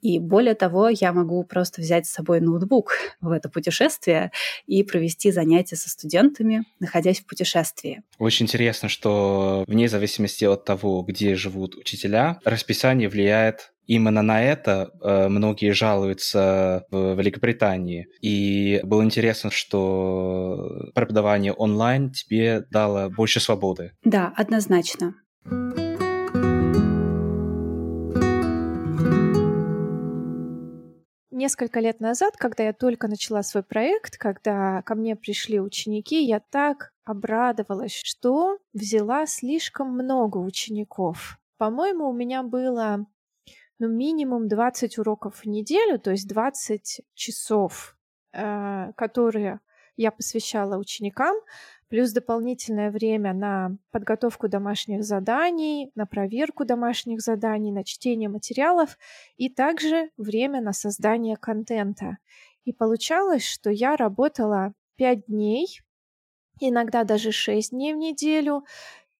И 0.00 0.18
более 0.18 0.54
того, 0.54 0.88
я 0.88 1.12
могу 1.12 1.42
просто 1.44 1.80
взять 1.80 2.06
с 2.06 2.12
собой 2.12 2.40
ноутбук 2.40 2.92
в 3.20 3.30
это 3.30 3.48
путешествие 3.48 4.32
и 4.66 4.82
провести 4.82 5.30
занятия 5.30 5.76
со 5.76 5.88
студентами, 5.88 6.64
находясь 6.80 7.20
в 7.20 7.26
путешествии. 7.26 8.02
Очень 8.18 8.46
интересно, 8.46 8.88
что 8.88 9.64
вне 9.68 9.88
зависимости 9.88 10.44
от 10.44 10.64
того, 10.64 11.02
где 11.02 11.34
живут 11.36 11.76
учителя, 11.76 12.40
расписание 12.44 13.08
влияет 13.08 13.72
именно 13.86 14.22
на 14.22 14.42
это 14.42 14.90
э, 15.00 15.28
многие 15.28 15.72
жалуются 15.72 16.86
в 16.90 17.14
Великобритании. 17.18 18.08
И 18.20 18.80
было 18.84 19.02
интересно, 19.04 19.50
что 19.50 20.90
преподавание 20.94 21.52
онлайн 21.52 22.10
тебе 22.10 22.64
дало 22.70 23.10
больше 23.10 23.40
свободы. 23.40 23.92
Да, 24.04 24.32
однозначно. 24.36 25.14
Несколько 31.34 31.80
лет 31.80 31.98
назад, 31.98 32.36
когда 32.36 32.62
я 32.62 32.74
только 32.74 33.08
начала 33.08 33.42
свой 33.42 33.62
проект, 33.62 34.18
когда 34.18 34.82
ко 34.82 34.94
мне 34.94 35.16
пришли 35.16 35.60
ученики, 35.60 36.22
я 36.26 36.40
так 36.40 36.92
обрадовалась, 37.04 37.98
что 38.04 38.58
взяла 38.74 39.24
слишком 39.24 39.94
много 39.94 40.36
учеников. 40.36 41.38
По-моему, 41.56 42.06
у 42.06 42.12
меня 42.12 42.42
было 42.42 43.06
ну, 43.78 43.88
минимум 43.88 44.46
20 44.46 44.98
уроков 44.98 45.36
в 45.36 45.46
неделю, 45.46 45.98
то 45.98 46.10
есть 46.10 46.28
20 46.28 47.00
часов, 47.14 47.96
э, 48.34 48.92
которые 48.94 49.60
я 49.96 50.10
посвящала 50.10 50.76
ученикам, 50.76 51.34
плюс 51.92 52.10
дополнительное 52.12 52.90
время 52.90 53.34
на 53.34 53.76
подготовку 53.90 54.48
домашних 54.48 55.04
заданий, 55.04 55.90
на 55.94 56.06
проверку 56.06 56.64
домашних 56.64 57.20
заданий, 57.20 57.70
на 57.70 57.84
чтение 57.84 58.30
материалов 58.30 58.96
и 59.36 59.50
также 59.50 60.08
время 60.16 60.62
на 60.62 60.72
создание 60.72 61.36
контента. 61.36 62.16
И 62.64 62.72
получалось, 62.72 63.44
что 63.44 63.68
я 63.68 63.96
работала 63.96 64.72
5 64.96 65.26
дней, 65.26 65.80
иногда 66.60 67.04
даже 67.04 67.30
6 67.30 67.72
дней 67.72 67.92
в 67.92 67.98
неделю, 67.98 68.64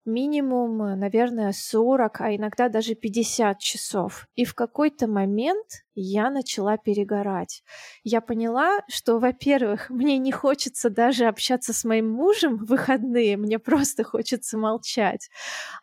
минимум, 0.05 0.83
э, 0.83 0.95
наверное, 0.97 1.53
40, 1.53 2.21
а 2.21 2.35
иногда 2.35 2.69
даже 2.69 2.95
50 2.95 3.59
часов. 3.59 4.27
И 4.35 4.45
в 4.45 4.55
какой-то 4.55 5.07
момент 5.07 5.67
я 5.95 6.31
начала 6.31 6.77
перегорать. 6.77 7.63
Я 8.05 8.21
поняла, 8.21 8.81
что, 8.89 9.19
во-первых, 9.19 9.91
мне 9.91 10.19
не 10.19 10.33
хочется 10.33 10.91
даже 10.91 11.27
общаться 11.27 11.73
с 11.73 11.85
моим 11.85 12.11
мужем 12.11 12.57
в 12.59 12.67
выходные, 12.67 13.37
мне 13.37 13.59
просто 13.59 14.05
хочется 14.05 14.59
молчать. 14.59 15.31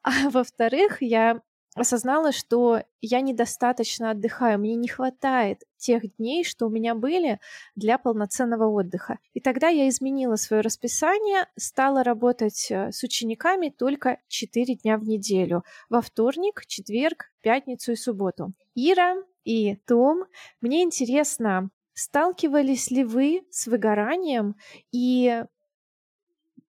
А 0.04 0.30
во-вторых, 0.30 1.02
я 1.02 1.42
осознала, 1.79 2.31
что 2.31 2.83
я 3.01 3.21
недостаточно 3.21 4.12
отдыхаю, 4.12 4.59
мне 4.59 4.75
не 4.75 4.88
хватает 4.88 5.63
тех 5.77 6.15
дней, 6.17 6.43
что 6.43 6.67
у 6.67 6.69
меня 6.69 6.95
были 6.95 7.39
для 7.75 7.98
полноценного 7.98 8.65
отдыха. 8.67 9.19
И 9.33 9.39
тогда 9.39 9.69
я 9.69 9.88
изменила 9.89 10.36
свое 10.36 10.62
расписание, 10.62 11.48
стала 11.55 12.03
работать 12.03 12.67
э, 12.69 12.91
с 12.91 13.03
учениками 13.03 13.69
только 13.69 14.19
4 14.27 14.75
дня 14.75 14.98
в 14.98 15.03
неделю. 15.03 15.63
Во 15.89 16.01
вторник, 16.01 16.65
четверг, 16.67 17.31
пятницу 17.41 17.93
и 17.93 17.95
субботу. 17.95 18.53
Ира 18.75 19.15
и 19.43 19.75
Том, 19.88 20.25
мне 20.62 20.83
интересно, 20.83 21.69
сталкивались 21.93 22.91
ли 22.91 23.03
вы 23.03 23.43
с 23.51 23.67
выгоранием 23.67 24.55
и 24.91 25.43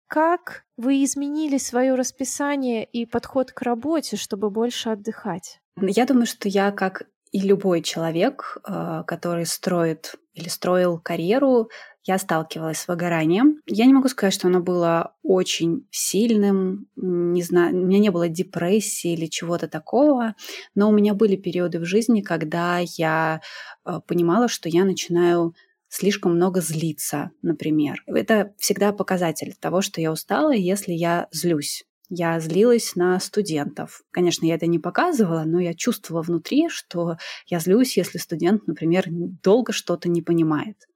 как 0.08 0.64
вы 0.76 1.04
изменили 1.04 1.58
свое 1.58 1.94
расписание 1.94 2.84
и 2.84 3.06
подход 3.06 3.52
к 3.52 3.62
работе, 3.62 4.16
чтобы 4.16 4.50
больше 4.50 4.88
отдыхать? 4.88 5.60
Я 5.80 6.06
думаю, 6.06 6.26
что 6.26 6.48
я, 6.48 6.72
как 6.72 7.06
и 7.30 7.40
любой 7.40 7.82
человек, 7.82 8.56
э, 8.66 9.04
который 9.06 9.46
строит 9.46 10.14
или 10.32 10.48
строил 10.48 10.98
карьеру, 10.98 11.70
я 12.04 12.16
сталкивалась 12.16 12.78
с 12.78 12.88
выгоранием. 12.88 13.60
Я 13.66 13.84
не 13.84 13.92
могу 13.92 14.08
сказать, 14.08 14.32
что 14.32 14.48
оно 14.48 14.60
было 14.60 15.14
очень 15.22 15.86
сильным, 15.90 16.86
не 16.96 17.42
знаю, 17.42 17.74
у 17.76 17.86
меня 17.86 17.98
не 17.98 18.10
было 18.10 18.28
депрессии 18.28 19.12
или 19.12 19.26
чего-то 19.26 19.68
такого, 19.68 20.34
но 20.74 20.88
у 20.88 20.92
меня 20.92 21.12
были 21.12 21.36
периоды 21.36 21.80
в 21.80 21.84
жизни, 21.84 22.22
когда 22.22 22.78
я 22.96 23.42
э, 23.84 24.00
понимала, 24.06 24.48
что 24.48 24.70
я 24.70 24.84
начинаю 24.84 25.54
слишком 25.88 26.34
много 26.34 26.60
злиться, 26.60 27.30
например. 27.42 28.02
Это 28.06 28.54
всегда 28.58 28.92
показатель 28.92 29.54
того, 29.58 29.80
что 29.80 30.00
я 30.00 30.12
устала, 30.12 30.52
если 30.52 30.92
я 30.92 31.28
злюсь. 31.32 31.84
Я 32.10 32.40
злилась 32.40 32.96
на 32.96 33.20
студентов. 33.20 34.02
Конечно, 34.10 34.46
я 34.46 34.54
это 34.54 34.66
не 34.66 34.78
показывала, 34.78 35.44
но 35.44 35.60
я 35.60 35.74
чувствовала 35.74 36.22
внутри, 36.22 36.68
что 36.70 37.18
я 37.46 37.58
злюсь, 37.58 37.98
если 37.98 38.16
студент, 38.16 38.66
например, 38.66 39.04
долго 39.08 39.72
что-то 39.72 40.08
не 40.08 40.22
понимает. 40.22 40.88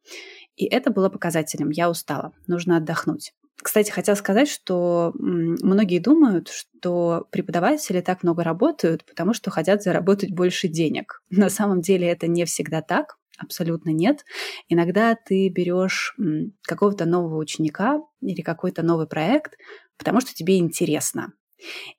И 0.56 0.64
это 0.64 0.90
было 0.90 1.10
показателем. 1.10 1.70
Я 1.70 1.90
устала, 1.90 2.32
нужно 2.46 2.78
отдохнуть. 2.78 3.34
Кстати, 3.62 3.90
хотела 3.90 4.16
сказать, 4.16 4.48
что 4.48 5.12
многие 5.14 6.00
думают, 6.00 6.48
что 6.48 7.26
преподаватели 7.30 8.00
так 8.00 8.22
много 8.22 8.42
работают, 8.42 9.04
потому 9.04 9.34
что 9.34 9.50
хотят 9.50 9.82
заработать 9.82 10.32
больше 10.32 10.66
денег. 10.66 11.22
На 11.30 11.48
самом 11.48 11.80
деле 11.80 12.08
это 12.08 12.26
не 12.26 12.44
всегда 12.44 12.82
так. 12.82 13.18
Абсолютно 13.42 13.90
нет. 13.90 14.24
Иногда 14.68 15.14
ты 15.14 15.48
берешь 15.48 16.16
какого-то 16.62 17.04
нового 17.04 17.38
ученика 17.38 18.00
или 18.20 18.40
какой-то 18.42 18.82
новый 18.82 19.06
проект, 19.06 19.56
потому 19.98 20.20
что 20.20 20.34
тебе 20.34 20.58
интересно. 20.58 21.32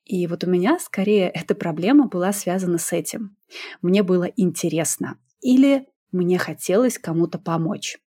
И 0.06 0.28
вот 0.28 0.44
у 0.44 0.50
меня 0.50 0.80
скорее 0.80 1.30
эта 1.34 1.56
проблема 1.56 2.08
была 2.08 2.34
связана 2.34 2.78
с 2.78 2.94
этим. 2.94 3.36
Мне 3.82 4.04
было 4.04 4.26
интересно 4.36 5.18
или 5.42 5.88
мне 6.12 6.38
хотелось 6.38 6.98
кому-то 6.98 7.40
помочь. 7.40 7.98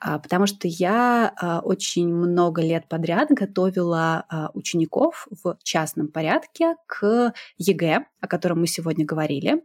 А, 0.00 0.18
потому 0.18 0.46
что 0.46 0.66
я 0.66 1.32
а, 1.36 1.60
очень 1.60 2.12
много 2.12 2.62
лет 2.62 2.88
подряд 2.88 3.28
готовила 3.30 4.24
а, 4.28 4.50
учеников 4.54 5.28
в 5.30 5.56
частном 5.62 6.08
порядке 6.08 6.74
к 6.86 7.32
ЕГЭ, 7.58 8.06
о 8.20 8.26
котором 8.26 8.60
мы 8.60 8.66
сегодня 8.66 9.04
говорили, 9.04 9.62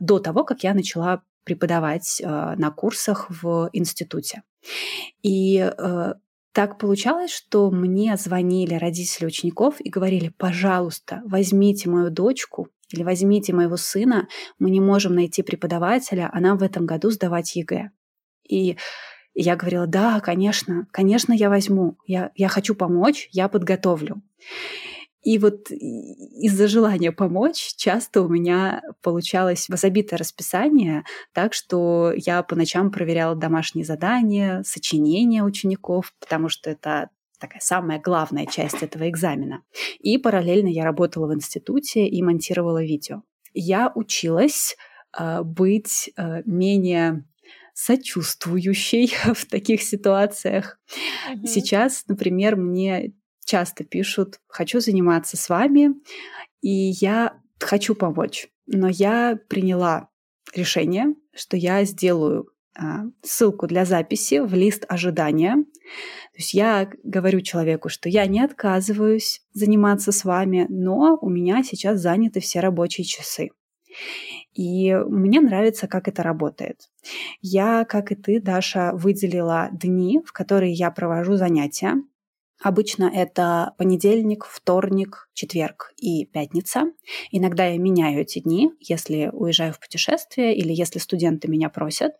до 0.00 0.18
того, 0.18 0.44
как 0.44 0.64
я 0.64 0.74
начала 0.74 1.22
преподавать 1.44 2.20
э, 2.20 2.26
на 2.26 2.70
курсах 2.70 3.26
в 3.30 3.70
институте. 3.72 4.42
И 5.22 5.58
э, 5.58 6.14
так 6.52 6.78
получалось, 6.78 7.30
что 7.30 7.70
мне 7.70 8.16
звонили 8.16 8.74
родители 8.74 9.26
учеников 9.26 9.76
и 9.80 9.88
говорили, 9.88 10.28
пожалуйста, 10.28 11.22
возьмите 11.24 11.88
мою 11.88 12.10
дочку 12.10 12.68
или 12.92 13.02
возьмите 13.02 13.54
моего 13.54 13.76
сына, 13.76 14.28
мы 14.58 14.70
не 14.70 14.80
можем 14.80 15.14
найти 15.14 15.42
преподавателя, 15.42 16.28
а 16.32 16.40
нам 16.40 16.58
в 16.58 16.62
этом 16.62 16.84
году 16.84 17.10
сдавать 17.10 17.56
ЕГЭ. 17.56 17.90
И 18.46 18.76
я 19.34 19.56
говорила, 19.56 19.86
да, 19.86 20.20
конечно, 20.20 20.86
конечно, 20.90 21.32
я 21.32 21.48
возьму, 21.48 21.96
я, 22.06 22.30
я 22.34 22.48
хочу 22.48 22.74
помочь, 22.74 23.28
я 23.32 23.48
подготовлю. 23.48 24.20
И 25.22 25.38
вот 25.38 25.70
из-за 25.70 26.66
желания 26.66 27.12
помочь 27.12 27.74
часто 27.76 28.22
у 28.22 28.28
меня 28.28 28.82
получалось 29.02 29.66
забитое 29.68 30.18
расписание, 30.18 31.04
так 31.32 31.54
что 31.54 32.12
я 32.14 32.42
по 32.42 32.56
ночам 32.56 32.90
проверяла 32.90 33.36
домашние 33.36 33.84
задания, 33.84 34.62
сочинения 34.64 35.44
учеников, 35.44 36.12
потому 36.18 36.48
что 36.48 36.70
это 36.70 37.10
такая 37.38 37.60
самая 37.60 38.00
главная 38.00 38.46
часть 38.46 38.82
этого 38.82 39.08
экзамена. 39.08 39.62
И 40.00 40.18
параллельно 40.18 40.68
я 40.68 40.84
работала 40.84 41.26
в 41.26 41.34
институте 41.34 42.06
и 42.06 42.22
монтировала 42.22 42.82
видео. 42.82 43.22
Я 43.54 43.92
училась 43.94 44.76
э, 45.16 45.42
быть 45.42 46.10
э, 46.16 46.42
менее 46.46 47.24
сочувствующей 47.74 49.12
в 49.34 49.46
таких 49.46 49.82
ситуациях. 49.82 50.78
Mm-hmm. 51.30 51.46
Сейчас, 51.46 52.04
например, 52.06 52.56
мне 52.56 53.12
часто 53.44 53.84
пишут, 53.84 54.40
хочу 54.46 54.80
заниматься 54.80 55.36
с 55.36 55.48
вами, 55.48 55.90
и 56.60 56.70
я 56.70 57.38
хочу 57.58 57.94
помочь. 57.94 58.48
Но 58.66 58.88
я 58.88 59.38
приняла 59.48 60.08
решение, 60.54 61.14
что 61.34 61.56
я 61.56 61.84
сделаю 61.84 62.48
а, 62.74 63.04
ссылку 63.22 63.66
для 63.66 63.84
записи 63.84 64.40
в 64.40 64.54
лист 64.54 64.84
ожидания. 64.88 65.56
То 65.56 66.38
есть 66.38 66.54
я 66.54 66.90
говорю 67.02 67.40
человеку, 67.40 67.88
что 67.88 68.08
я 68.08 68.26
не 68.26 68.40
отказываюсь 68.40 69.42
заниматься 69.52 70.12
с 70.12 70.24
вами, 70.24 70.66
но 70.70 71.18
у 71.20 71.28
меня 71.28 71.62
сейчас 71.62 72.00
заняты 72.00 72.40
все 72.40 72.60
рабочие 72.60 73.04
часы. 73.04 73.50
И 74.54 74.94
мне 74.94 75.40
нравится, 75.40 75.86
как 75.86 76.08
это 76.08 76.22
работает. 76.22 76.90
Я, 77.40 77.84
как 77.84 78.10
и 78.12 78.14
ты, 78.14 78.40
Даша, 78.40 78.92
выделила 78.94 79.68
дни, 79.72 80.20
в 80.24 80.32
которые 80.32 80.72
я 80.72 80.90
провожу 80.90 81.36
занятия. 81.36 82.02
Обычно 82.62 83.10
это 83.12 83.74
понедельник, 83.76 84.44
вторник, 84.44 85.28
четверг 85.34 85.92
и 85.96 86.24
пятница. 86.26 86.84
Иногда 87.30 87.66
я 87.66 87.78
меняю 87.78 88.20
эти 88.20 88.38
дни, 88.38 88.70
если 88.80 89.30
уезжаю 89.32 89.72
в 89.72 89.80
путешествие 89.80 90.56
или 90.56 90.72
если 90.72 90.98
студенты 90.98 91.48
меня 91.48 91.68
просят. 91.68 92.12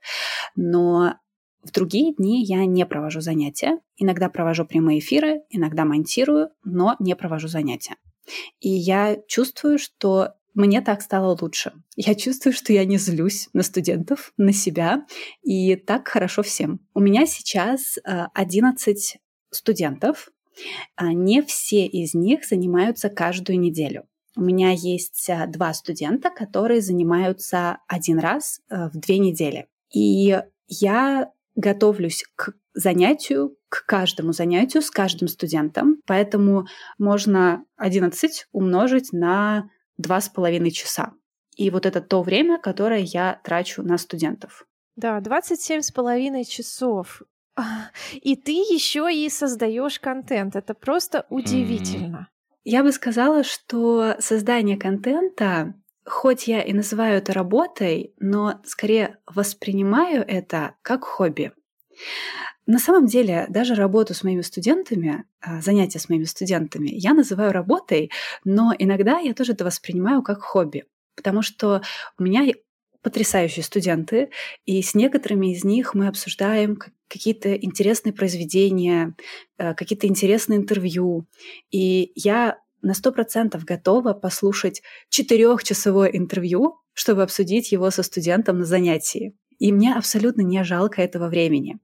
Но 0.56 1.14
в 1.62 1.70
другие 1.70 2.14
дни 2.14 2.44
я 2.44 2.66
не 2.66 2.84
провожу 2.86 3.20
занятия. 3.20 3.78
Иногда 3.96 4.28
провожу 4.28 4.64
прямые 4.64 4.98
эфиры, 4.98 5.42
иногда 5.50 5.84
монтирую, 5.84 6.50
но 6.64 6.96
не 6.98 7.14
провожу 7.14 7.46
занятия. 7.46 7.94
И 8.60 8.68
я 8.68 9.16
чувствую, 9.28 9.78
что 9.78 10.34
мне 10.54 10.82
так 10.82 11.02
стало 11.02 11.36
лучше. 11.40 11.72
Я 11.96 12.14
чувствую, 12.14 12.52
что 12.52 12.72
я 12.72 12.84
не 12.84 12.98
злюсь 12.98 13.48
на 13.52 13.62
студентов, 13.62 14.32
на 14.36 14.52
себя, 14.52 15.06
и 15.42 15.76
так 15.76 16.08
хорошо 16.08 16.42
всем. 16.42 16.80
У 16.94 17.00
меня 17.00 17.26
сейчас 17.26 17.98
11 18.04 19.14
э, 19.14 19.18
студентов, 19.52 20.30
а 20.96 21.12
не 21.12 21.42
все 21.42 21.86
из 21.86 22.14
них 22.14 22.44
занимаются 22.44 23.08
каждую 23.08 23.58
неделю. 23.58 24.04
у 24.36 24.42
меня 24.42 24.70
есть 24.70 25.28
э, 25.28 25.46
два 25.46 25.74
студента, 25.74 26.30
которые 26.30 26.80
занимаются 26.80 27.78
один 27.86 28.18
раз 28.18 28.60
э, 28.68 28.88
в 28.88 28.98
две 28.98 29.18
недели. 29.18 29.68
И 29.94 30.38
я 30.68 31.30
готовлюсь 31.54 32.24
к 32.34 32.54
занятию, 32.74 33.56
к 33.68 33.84
каждому 33.86 34.32
занятию 34.32 34.82
с 34.82 34.90
каждым 34.90 35.28
студентом. 35.28 36.00
Поэтому 36.06 36.66
можно 36.98 37.64
11 37.76 38.46
умножить 38.52 39.12
на 39.12 39.70
два 39.98 40.20
с 40.20 40.28
половиной 40.28 40.70
часа. 40.70 41.12
И 41.56 41.70
вот 41.70 41.84
это 41.84 42.00
то 42.00 42.22
время, 42.22 42.58
которое 42.58 43.00
я 43.00 43.40
трачу 43.44 43.82
на 43.82 43.98
студентов. 43.98 44.66
Да, 44.96 45.20
27 45.20 45.82
с 45.82 45.90
половиной 45.90 46.44
часов. 46.44 47.22
И 48.14 48.36
ты 48.36 48.52
еще 48.52 49.08
и 49.12 49.28
создаешь 49.28 50.00
контент. 50.00 50.56
Это 50.56 50.74
просто 50.74 51.26
удивительно. 51.28 52.28
Я 52.64 52.82
бы 52.82 52.92
сказала, 52.92 53.42
что 53.42 54.14
создание 54.20 54.76
контента, 54.76 55.74
хоть 56.04 56.46
я 56.46 56.62
и 56.62 56.72
называю 56.72 57.18
это 57.18 57.32
работой, 57.32 58.14
но 58.18 58.60
скорее 58.64 59.18
воспринимаю 59.26 60.24
это 60.26 60.76
как 60.82 61.04
хобби. 61.04 61.52
На 62.66 62.78
самом 62.78 63.06
деле, 63.06 63.46
даже 63.48 63.74
работу 63.74 64.14
с 64.14 64.22
моими 64.22 64.42
студентами, 64.42 65.24
а, 65.40 65.60
занятия 65.60 65.98
с 65.98 66.08
моими 66.08 66.24
студентами, 66.24 66.88
я 66.92 67.12
называю 67.12 67.52
работой, 67.52 68.12
но 68.44 68.72
иногда 68.78 69.18
я 69.18 69.34
тоже 69.34 69.52
это 69.52 69.64
воспринимаю 69.64 70.22
как 70.22 70.42
хобби. 70.42 70.84
Потому 71.16 71.42
что 71.42 71.82
у 72.18 72.22
меня 72.22 72.52
потрясающие 73.02 73.64
студенты, 73.64 74.30
и 74.64 74.80
с 74.80 74.94
некоторыми 74.94 75.52
из 75.52 75.64
них 75.64 75.94
мы 75.94 76.08
обсуждаем 76.08 76.78
какие-то 77.08 77.54
интересные 77.54 78.12
произведения, 78.12 79.14
э, 79.58 79.74
какие-то 79.74 80.06
интересные 80.06 80.58
интервью. 80.58 81.26
И 81.70 82.12
я 82.14 82.58
на 82.80 82.94
сто 82.94 83.12
процентов 83.12 83.64
готова 83.64 84.12
послушать 84.12 84.82
четырехчасовое 85.08 86.08
интервью, 86.08 86.78
чтобы 86.94 87.22
обсудить 87.22 87.72
его 87.72 87.90
со 87.90 88.02
студентом 88.02 88.58
на 88.58 88.64
занятии. 88.64 89.34
И 89.58 89.72
мне 89.72 89.94
абсолютно 89.94 90.42
не 90.42 90.64
жалко 90.64 91.02
этого 91.02 91.28
времени, 91.28 91.78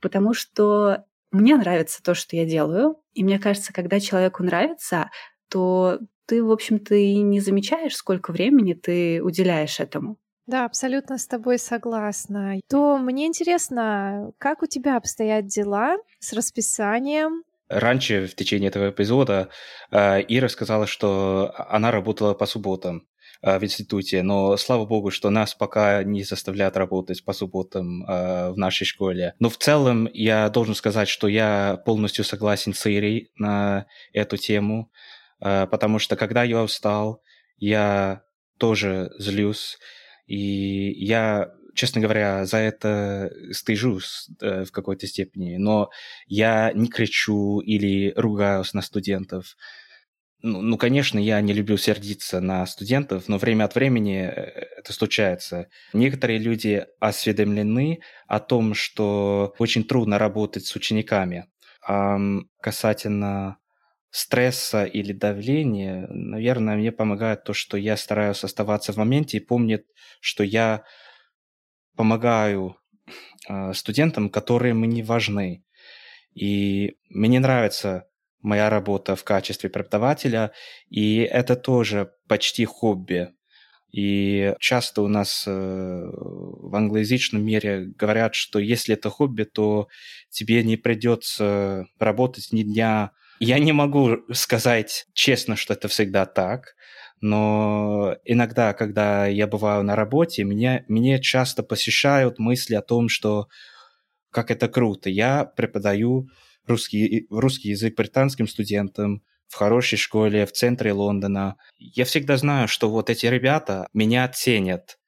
потому 0.00 0.34
что 0.34 1.04
мне 1.32 1.56
нравится 1.56 2.00
то, 2.02 2.14
что 2.14 2.36
я 2.36 2.44
делаю, 2.44 2.96
и 3.12 3.24
мне 3.24 3.40
кажется, 3.40 3.72
когда 3.72 3.98
человеку 3.98 4.44
нравится, 4.44 5.10
то 5.48 5.98
ты, 6.26 6.42
в 6.44 6.50
общем-то, 6.50 6.94
и 6.94 7.16
не 7.16 7.40
замечаешь, 7.40 7.96
сколько 7.96 8.30
времени 8.30 8.74
ты 8.74 9.20
уделяешь 9.22 9.80
этому. 9.80 10.16
Да, 10.46 10.66
абсолютно 10.66 11.16
с 11.16 11.26
тобой 11.26 11.58
согласна. 11.58 12.60
То 12.68 12.98
мне 12.98 13.26
интересно, 13.26 14.32
как 14.38 14.62
у 14.62 14.66
тебя 14.66 14.98
обстоят 14.98 15.46
дела 15.46 15.96
с 16.18 16.34
расписанием? 16.34 17.44
Раньше, 17.68 18.26
в 18.26 18.34
течение 18.34 18.68
этого 18.68 18.90
эпизода, 18.90 19.48
э, 19.90 20.20
Ира 20.28 20.48
сказала, 20.48 20.86
что 20.86 21.54
она 21.70 21.90
работала 21.90 22.34
по 22.34 22.44
субботам 22.44 23.08
э, 23.40 23.58
в 23.58 23.64
институте, 23.64 24.22
но 24.22 24.58
слава 24.58 24.84
богу, 24.84 25.10
что 25.10 25.30
нас 25.30 25.54
пока 25.54 26.04
не 26.04 26.24
заставляют 26.24 26.76
работать 26.76 27.24
по 27.24 27.32
субботам 27.32 28.04
в 28.04 28.54
нашей 28.56 28.84
школе. 28.84 29.34
Но 29.38 29.48
в 29.48 29.56
целом 29.56 30.10
я 30.12 30.50
должен 30.50 30.74
сказать, 30.74 31.08
что 31.08 31.26
я 31.26 31.80
полностью 31.86 32.22
согласен 32.22 32.74
с 32.74 32.86
Ирой 32.86 33.30
на 33.36 33.86
эту 34.12 34.36
тему, 34.36 34.90
потому 35.38 35.98
что 35.98 36.16
когда 36.16 36.42
я 36.42 36.62
устал, 36.62 37.22
я 37.56 38.22
тоже 38.58 39.10
злюсь, 39.18 39.78
и 40.26 40.92
я, 41.04 41.50
честно 41.74 42.00
говоря, 42.00 42.46
за 42.46 42.58
это 42.58 43.32
стыжусь 43.52 44.28
э, 44.40 44.64
в 44.64 44.72
какой-то 44.72 45.06
степени. 45.06 45.56
Но 45.56 45.90
я 46.26 46.72
не 46.72 46.88
кричу 46.88 47.60
или 47.60 48.12
ругаюсь 48.16 48.74
на 48.74 48.82
студентов. 48.82 49.56
Ну, 50.40 50.60
ну, 50.60 50.76
конечно, 50.76 51.18
я 51.18 51.40
не 51.40 51.54
люблю 51.54 51.78
сердиться 51.78 52.40
на 52.40 52.66
студентов, 52.66 53.28
но 53.28 53.38
время 53.38 53.64
от 53.64 53.74
времени 53.74 54.24
э, 54.24 54.66
это 54.78 54.92
случается. 54.92 55.68
Некоторые 55.92 56.38
люди 56.38 56.86
осведомлены 57.00 58.00
о 58.26 58.40
том, 58.40 58.74
что 58.74 59.54
очень 59.58 59.84
трудно 59.84 60.18
работать 60.18 60.66
с 60.66 60.76
учениками. 60.76 61.46
А 61.86 62.18
касательно 62.60 63.58
стресса 64.14 64.84
или 64.84 65.12
давления, 65.12 66.06
наверное, 66.08 66.76
мне 66.76 66.92
помогает 66.92 67.42
то, 67.42 67.52
что 67.52 67.76
я 67.76 67.96
стараюсь 67.96 68.44
оставаться 68.44 68.92
в 68.92 68.96
моменте 68.96 69.38
и 69.38 69.44
помнить, 69.44 69.82
что 70.20 70.44
я 70.44 70.84
помогаю 71.96 72.76
э, 73.48 73.72
студентам, 73.72 74.30
которые 74.30 74.72
мне 74.72 75.02
важны. 75.02 75.64
И 76.32 76.94
мне 77.08 77.40
нравится 77.40 78.06
моя 78.40 78.70
работа 78.70 79.16
в 79.16 79.24
качестве 79.24 79.68
преподавателя, 79.68 80.52
и 80.88 81.18
это 81.18 81.56
тоже 81.56 82.12
почти 82.28 82.64
хобби. 82.66 83.30
И 83.90 84.54
часто 84.60 85.02
у 85.02 85.08
нас 85.08 85.42
э, 85.44 85.50
в 85.50 86.72
англоязычном 86.72 87.44
мире 87.44 87.86
говорят, 87.86 88.36
что 88.36 88.60
если 88.60 88.94
это 88.94 89.10
хобби, 89.10 89.42
то 89.42 89.88
тебе 90.30 90.62
не 90.62 90.76
придется 90.76 91.86
работать 91.98 92.52
ни 92.52 92.62
дня 92.62 93.10
я 93.40 93.58
не 93.58 93.72
могу 93.72 94.18
сказать 94.32 95.06
честно, 95.12 95.56
что 95.56 95.74
это 95.74 95.88
всегда 95.88 96.26
так, 96.26 96.74
но 97.20 98.16
иногда, 98.24 98.74
когда 98.74 99.26
я 99.26 99.46
бываю 99.46 99.82
на 99.82 99.96
работе, 99.96 100.44
меня, 100.44 100.84
мне 100.88 101.20
часто 101.20 101.62
посещают 101.62 102.38
мысли 102.38 102.74
о 102.74 102.82
том, 102.82 103.08
что 103.08 103.48
как 104.30 104.50
это 104.50 104.68
круто. 104.68 105.08
Я 105.08 105.44
преподаю 105.44 106.28
русский, 106.66 107.26
русский 107.30 107.70
язык 107.70 107.96
британским 107.96 108.48
студентам 108.48 109.22
в 109.48 109.54
хорошей 109.54 109.96
школе 109.96 110.44
в 110.44 110.52
центре 110.52 110.92
Лондона. 110.92 111.56
Я 111.78 112.04
всегда 112.04 112.36
знаю, 112.36 112.68
что 112.68 112.90
вот 112.90 113.08
эти 113.08 113.26
ребята 113.26 113.88
меня 113.94 114.28
ценят, 114.28 114.98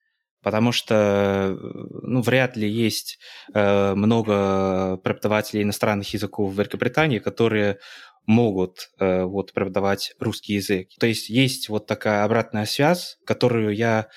потому 0.43 0.71
что 0.73 1.57
ну, 2.03 2.23
вряд 2.23 2.57
ли 2.57 2.71
есть 2.71 3.19
э, 3.53 3.95
много 3.95 4.97
преподавателей 4.99 5.65
иностранных 5.65 6.15
языков 6.15 6.53
в 6.53 6.59
Великобритании, 6.59 7.19
которые 7.19 7.79
могут 8.27 8.91
э, 8.99 9.25
вот 9.25 9.53
преподавать 9.53 10.15
русский 10.19 10.55
язык. 10.55 10.89
То 10.99 11.07
есть 11.07 11.29
есть 11.31 11.69
вот 11.69 11.87
такая 11.87 12.25
обратная 12.25 12.67
связь, 12.67 13.17
которую 13.25 13.75
я 13.75 14.09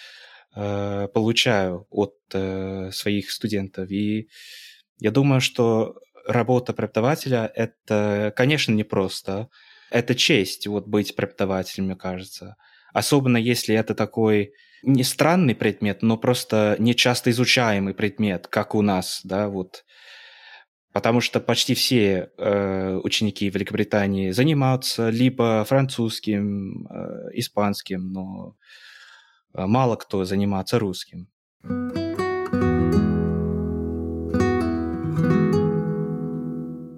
э, 0.55 1.07
получаю 1.13 1.87
от 1.89 2.15
э, 2.33 2.91
своих 2.91 3.31
студентов. 3.31 3.89
И 3.91 4.29
я 4.99 5.11
думаю, 5.11 5.41
что 5.41 5.95
работа 6.25 6.73
преподавателя 6.73 7.51
это, 7.55 8.33
конечно, 8.35 8.73
непросто. 8.73 9.49
Это 9.91 10.15
честь 10.15 10.67
вот 10.67 10.87
быть 10.87 11.15
преподавателем, 11.15 11.85
мне 11.85 11.95
кажется. 11.95 12.55
Особенно 12.93 13.37
если 13.37 13.75
это 13.75 13.95
такой 13.95 14.51
не 14.83 15.03
странный 15.03 15.55
предмет, 15.55 16.01
но 16.01 16.17
просто 16.17 16.75
не 16.79 16.95
часто 16.95 17.31
изучаемый 17.31 17.93
предмет, 17.93 18.47
как 18.47 18.75
у 18.75 18.81
нас, 18.81 19.21
да, 19.23 19.49
вот 19.49 19.83
потому 20.93 21.21
что 21.21 21.39
почти 21.39 21.73
все 21.75 22.31
э, 22.37 22.95
ученики 23.03 23.49
Великобритании 23.49 24.31
занимаются 24.31 25.09
либо 25.09 25.63
французским, 25.65 26.87
э, 26.87 27.29
испанским, 27.33 28.11
но 28.11 28.55
э, 29.53 29.65
мало 29.65 29.95
кто 29.95 30.25
занимается 30.25 30.79
русским. 30.79 31.27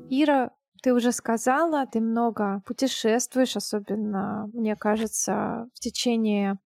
Ира, 0.09 0.51
ты 0.81 0.93
уже 0.93 1.11
сказала, 1.11 1.85
ты 1.85 1.99
много 1.99 2.61
путешествуешь, 2.65 3.55
особенно, 3.55 4.49
мне 4.53 4.75
кажется, 4.75 5.67
в 5.73 5.79
течение 5.79 6.59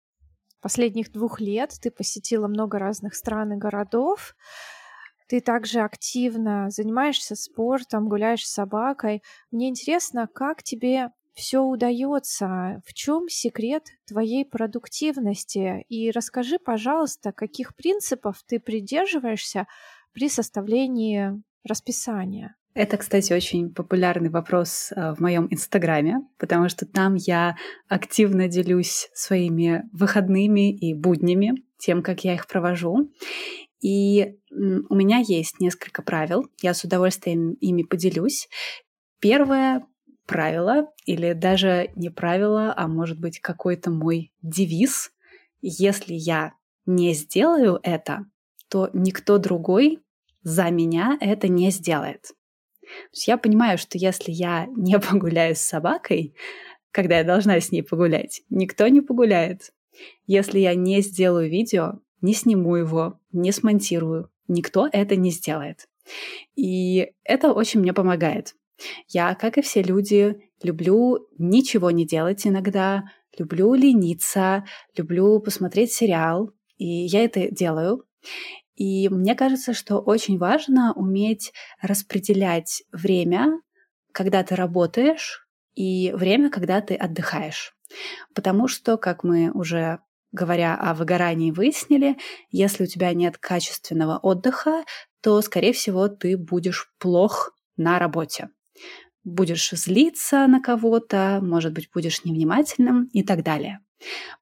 последних 0.60 1.10
двух 1.12 1.40
лет 1.40 1.74
ты 1.80 1.90
посетила 1.90 2.46
много 2.48 2.78
разных 2.78 3.14
стран 3.14 3.52
и 3.52 3.56
городов. 3.56 4.34
Ты 5.32 5.40
также 5.40 5.80
активно 5.80 6.68
занимаешься 6.68 7.36
спортом, 7.36 8.06
гуляешь 8.06 8.46
с 8.46 8.52
собакой. 8.52 9.22
Мне 9.50 9.70
интересно, 9.70 10.28
как 10.30 10.62
тебе 10.62 11.08
все 11.32 11.62
удается, 11.62 12.82
в 12.84 12.92
чем 12.92 13.30
секрет 13.30 13.84
твоей 14.06 14.44
продуктивности? 14.44 15.86
И 15.88 16.10
расскажи, 16.10 16.58
пожалуйста, 16.58 17.32
каких 17.32 17.74
принципов 17.74 18.42
ты 18.46 18.60
придерживаешься 18.60 19.66
при 20.12 20.28
составлении 20.28 21.42
расписания? 21.66 22.54
Это, 22.74 22.98
кстати, 22.98 23.32
очень 23.32 23.72
популярный 23.72 24.28
вопрос 24.28 24.92
э, 24.94 25.14
в 25.14 25.20
моем 25.20 25.46
инстаграме, 25.50 26.18
потому 26.38 26.68
что 26.68 26.84
там 26.84 27.14
я 27.14 27.56
активно 27.88 28.48
делюсь 28.48 29.08
своими 29.14 29.84
выходными 29.92 30.74
и 30.74 30.92
буднями, 30.92 31.54
тем, 31.78 32.02
как 32.02 32.22
я 32.22 32.34
их 32.34 32.46
провожу. 32.46 33.10
И 33.82 34.36
у 34.50 34.94
меня 34.94 35.18
есть 35.18 35.58
несколько 35.60 36.02
правил, 36.02 36.46
я 36.62 36.72
с 36.72 36.84
удовольствием 36.84 37.54
ими 37.54 37.82
поделюсь. 37.82 38.48
Первое 39.20 39.84
правило, 40.26 40.86
или 41.04 41.32
даже 41.32 41.90
не 41.96 42.08
правило, 42.08 42.72
а 42.76 42.86
может 42.86 43.20
быть 43.20 43.40
какой-то 43.40 43.90
мой 43.90 44.32
девиз. 44.40 45.10
Если 45.60 46.14
я 46.14 46.54
не 46.86 47.12
сделаю 47.12 47.80
это, 47.82 48.26
то 48.68 48.88
никто 48.92 49.38
другой 49.38 49.98
за 50.42 50.70
меня 50.70 51.18
это 51.20 51.48
не 51.48 51.70
сделает. 51.70 52.22
То 52.80 53.12
есть 53.12 53.28
я 53.28 53.36
понимаю, 53.36 53.78
что 53.78 53.98
если 53.98 54.30
я 54.30 54.66
не 54.76 54.98
погуляю 55.10 55.56
с 55.56 55.60
собакой, 55.60 56.34
когда 56.92 57.18
я 57.18 57.24
должна 57.24 57.58
с 57.58 57.72
ней 57.72 57.82
погулять. 57.82 58.42
Никто 58.48 58.86
не 58.88 59.00
погуляет. 59.00 59.72
Если 60.26 60.60
я 60.60 60.74
не 60.74 61.00
сделаю 61.00 61.50
видео, 61.50 62.00
не 62.22 62.34
сниму 62.34 62.76
его, 62.76 63.20
не 63.32 63.52
смонтирую, 63.52 64.30
никто 64.48 64.88
это 64.90 65.16
не 65.16 65.30
сделает. 65.30 65.88
И 66.56 67.12
это 67.24 67.52
очень 67.52 67.80
мне 67.80 67.92
помогает. 67.92 68.54
Я, 69.08 69.34
как 69.34 69.58
и 69.58 69.62
все 69.62 69.82
люди, 69.82 70.50
люблю 70.62 71.28
ничего 71.38 71.90
не 71.90 72.06
делать 72.06 72.46
иногда, 72.46 73.04
люблю 73.38 73.74
лениться, 73.74 74.64
люблю 74.96 75.38
посмотреть 75.40 75.92
сериал, 75.92 76.50
и 76.76 76.86
я 76.86 77.24
это 77.24 77.50
делаю. 77.50 78.04
И 78.74 79.08
мне 79.08 79.34
кажется, 79.34 79.74
что 79.74 79.98
очень 79.98 80.38
важно 80.38 80.92
уметь 80.94 81.52
распределять 81.80 82.82
время, 82.92 83.60
когда 84.12 84.42
ты 84.42 84.56
работаешь, 84.56 85.46
и 85.74 86.12
время, 86.12 86.50
когда 86.50 86.80
ты 86.80 86.94
отдыхаешь. 86.94 87.74
Потому 88.34 88.68
что, 88.68 88.96
как 88.96 89.24
мы 89.24 89.50
уже 89.52 90.00
говоря 90.32 90.74
о 90.74 90.94
выгорании, 90.94 91.50
выяснили, 91.50 92.16
если 92.50 92.84
у 92.84 92.86
тебя 92.86 93.12
нет 93.14 93.38
качественного 93.38 94.18
отдыха, 94.18 94.84
то, 95.22 95.40
скорее 95.42 95.72
всего, 95.72 96.08
ты 96.08 96.36
будешь 96.36 96.92
плох 96.98 97.52
на 97.76 97.98
работе. 97.98 98.48
Будешь 99.24 99.70
злиться 99.70 100.46
на 100.48 100.60
кого-то, 100.60 101.38
может 101.42 101.72
быть, 101.72 101.88
будешь 101.94 102.24
невнимательным 102.24 103.04
и 103.12 103.22
так 103.22 103.44
далее. 103.44 103.80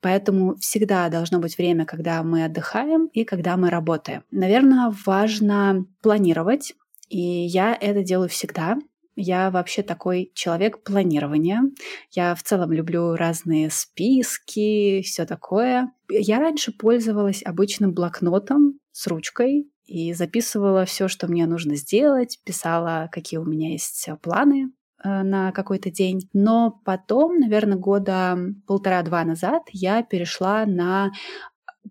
Поэтому 0.00 0.57
всегда 0.57 1.09
должно 1.11 1.38
быть 1.38 1.59
время, 1.59 1.85
когда 1.85 2.22
мы 2.22 2.44
отдыхаем 2.44 3.07
и 3.09 3.24
когда 3.24 3.59
мы 3.59 3.68
работаем. 3.68 4.24
Наверное, 4.31 4.94
важно 5.05 5.85
планировать, 6.03 6.74
и 7.09 7.18
я 7.18 7.76
это 7.79 8.03
делаю 8.03 8.31
всегда. 8.31 8.79
Я 9.20 9.50
вообще 9.50 9.83
такой 9.83 10.33
человек 10.35 10.83
планирования. 10.83 11.62
Я 12.11 12.35
в 12.35 12.42
целом 12.42 12.72
люблю 12.72 13.14
разные 13.14 13.70
списки, 13.70 15.02
все 15.02 15.26
такое. 15.26 15.92
Я 16.09 16.40
раньше 16.40 16.72
пользовалась 16.72 17.42
обычным 17.44 17.92
блокнотом 17.92 18.78
с 18.92 19.06
ручкой 19.06 19.70
и 19.85 20.14
записывала 20.14 20.87
все, 20.87 21.09
что 21.09 21.28
мне 21.28 21.46
нужно 21.46 21.76
сделать, 21.76 22.40
писала, 22.44 23.09
какие 23.12 23.38
у 23.38 23.44
меня 23.44 23.70
есть 23.70 24.09
планы 24.22 24.72
э, 25.04 25.22
на 25.22 25.52
какой-то 25.52 25.90
день. 25.90 26.28
Но 26.33 26.80
потом, 26.85 27.38
наверное, 27.38 27.76
года 27.76 28.38
полтора-два 28.66 29.24
назад 29.24 29.64
я 29.72 30.02
перешла 30.02 30.64
на 30.64 31.11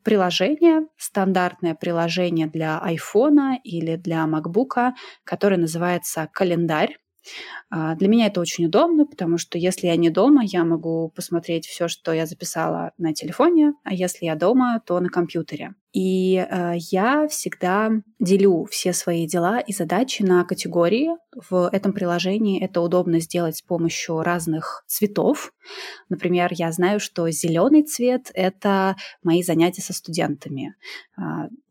приложение, 0.04 0.88
стандартное 0.98 1.76
приложение 1.76 2.48
для 2.48 2.82
iPhone 2.84 3.58
или 3.64 3.96
для 3.98 4.26
MacBook, 4.26 4.94
которое 5.24 5.58
называется 5.58 6.28
«Календарь». 6.32 6.98
А, 7.70 7.96
для 7.96 8.08
меня 8.08 8.28
это 8.28 8.42
очень 8.42 8.66
удобно, 8.66 9.06
потому 9.06 9.38
что 9.38 9.58
если 9.58 9.88
я 9.88 9.96
не 9.96 10.10
дома, 10.10 10.44
я 10.44 10.64
могу 10.66 11.10
посмотреть 11.16 11.68
все, 11.68 11.88
что 11.88 12.14
я 12.14 12.26
записала 12.26 12.92
на 12.98 13.14
телефоне, 13.14 13.74
а 13.84 13.94
если 13.94 14.26
я 14.26 14.36
дома, 14.36 14.82
то 14.86 15.00
на 15.00 15.10
компьютере. 15.10 15.76
И 15.92 16.36
э, 16.36 16.74
я 16.92 17.28
всегда 17.28 17.90
делю 18.20 18.66
все 18.70 18.94
свои 18.94 19.26
дела 19.26 19.60
и 19.60 19.74
задачи 19.74 20.22
на 20.22 20.44
категории. 20.44 21.10
В 21.50 21.68
этом 21.72 21.94
приложении 21.94 22.64
это 22.64 22.82
удобно 22.82 23.20
сделать 23.20 23.58
с 23.58 23.62
помощью 23.64 24.22
разных 24.22 24.84
цветов. 24.88 25.52
Например, 26.08 26.50
я 26.52 26.72
знаю, 26.72 27.00
что 27.00 27.28
зеленый 27.32 27.84
цвет 27.84 28.30
это 28.36 28.98
мои 29.24 29.42
занятия 29.42 29.82
со 29.82 29.94
студентами, 29.94 30.76
э, 31.18 31.22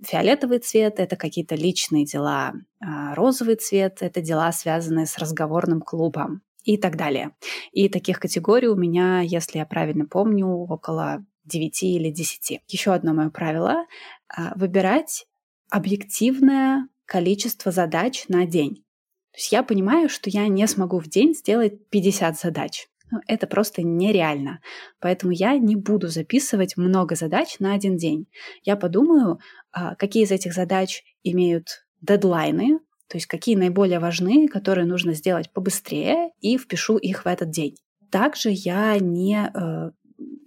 фиолетовый 0.04 0.59
цвет 0.59 0.98
это 0.98 1.14
какие-то 1.14 1.54
личные 1.54 2.04
дела, 2.04 2.54
э, 2.81 3.14
розовый 3.14 3.54
цвет 3.54 3.98
это 4.00 4.20
дела, 4.20 4.50
связанные 4.50 5.07
с 5.07 5.16
разговорным 5.18 5.81
клубом 5.81 6.42
и 6.64 6.76
так 6.76 6.96
далее. 6.96 7.31
И 7.70 7.88
таких 7.88 8.18
категорий 8.18 8.68
у 8.68 8.76
меня, 8.76 9.20
если 9.20 9.59
я 9.59 9.64
правильно 9.64 10.07
помню, 10.07 10.48
около 10.48 11.24
9 11.48 11.82
или 11.82 12.11
10. 12.11 12.61
Еще 12.68 12.92
одно 12.92 13.14
мое 13.14 13.30
правило— 13.30 13.87
выбирать 14.54 15.26
объективное 15.70 16.88
количество 17.06 17.72
задач 17.72 18.24
на 18.28 18.46
день. 18.46 18.84
То 19.32 19.38
есть 19.38 19.52
я 19.52 19.62
понимаю, 19.62 20.08
что 20.08 20.30
я 20.30 20.48
не 20.48 20.66
смогу 20.66 20.98
в 20.98 21.08
день 21.08 21.34
сделать 21.34 21.88
50 21.90 22.38
задач. 22.38 22.88
Ну, 23.11 23.20
это 23.26 23.46
просто 23.46 23.82
нереально. 23.82 24.61
Поэтому 25.00 25.32
я 25.32 25.56
не 25.56 25.76
буду 25.76 26.08
записывать 26.08 26.76
много 26.76 27.14
задач 27.14 27.58
на 27.58 27.72
один 27.72 27.96
день. 27.96 28.26
Я 28.64 28.76
подумаю, 28.76 29.40
а, 29.72 29.94
какие 29.94 30.24
из 30.24 30.30
этих 30.30 30.52
задач 30.52 31.02
имеют 31.22 31.87
дедлайны, 32.00 32.80
то 33.08 33.16
есть 33.16 33.26
какие 33.26 33.56
наиболее 33.56 33.98
важны, 33.98 34.46
которые 34.48 34.87
нужно 34.87 35.14
сделать 35.14 35.50
побыстрее, 35.52 36.30
и 36.40 36.58
впишу 36.58 36.98
их 36.98 37.24
в 37.24 37.28
этот 37.28 37.50
день. 37.50 37.76
Также 38.11 38.50
я 38.50 38.98
не 38.98 39.50
э, 39.52 39.90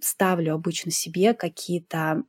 ставлю 0.02 0.54
обычно 0.54 0.90
себе 0.90 1.34
какие-то 1.34 2.24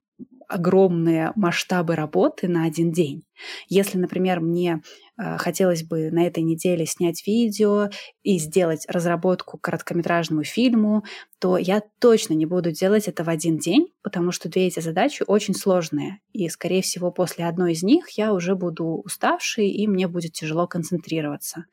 огромные 0.48 1.32
масштабы 1.36 1.96
работы 1.96 2.48
на 2.48 2.66
один 2.66 2.92
день. 2.92 3.24
Если, 3.68 3.98
например, 3.98 4.40
мне 4.40 4.82
э, 5.18 5.38
хотелось 5.38 5.84
бы 5.84 6.12
на 6.12 6.26
этой 6.26 6.44
неделе 6.44 6.86
снять 6.86 7.26
видео 7.26 7.90
и 8.22 8.38
сделать 8.38 8.86
разработку 8.88 9.58
к 9.58 9.62
короткометражному 9.62 10.44
фильму, 10.44 11.04
то 11.40 11.58
я 11.58 11.82
точно 12.00 12.34
не 12.34 12.46
буду 12.46 12.72
делать 12.72 13.08
это 13.08 13.24
в 13.24 13.30
один 13.30 13.58
день, 13.58 13.88
потому 14.02 14.32
что 14.32 14.50
две 14.50 14.68
эти 14.68 14.80
задачи 14.80 15.24
очень 15.28 15.56
сложные. 15.56 16.20
И, 16.32 16.48
скорее 16.50 16.82
всего, 16.82 17.12
после 17.12 17.46
одной 17.46 17.74
из 17.74 17.84
них 17.84 18.10
я 18.12 18.34
уже 18.34 18.56
буду 18.56 18.86
уставший, 18.86 19.70
и 19.70 19.88
мне 19.88 20.08
будет 20.08 20.34
тяжело 20.34 20.68
концентрироваться. 20.68 21.66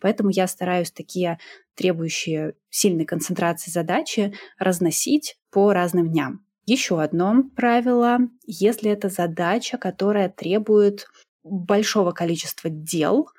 Поэтому 0.00 0.30
я 0.30 0.46
стараюсь 0.46 0.90
такие 0.90 1.38
требующие 1.74 2.54
сильной 2.70 3.04
концентрации 3.04 3.70
задачи 3.70 4.34
разносить 4.58 5.36
по 5.50 5.72
разным 5.72 6.10
дням. 6.10 6.47
Еще 6.70 7.00
одно 7.00 7.44
правило, 7.56 8.18
если 8.44 8.90
это 8.90 9.08
задача, 9.08 9.78
которая 9.78 10.28
требует 10.28 11.06
большого 11.42 12.10
количества 12.12 12.68
дел, 12.68 13.30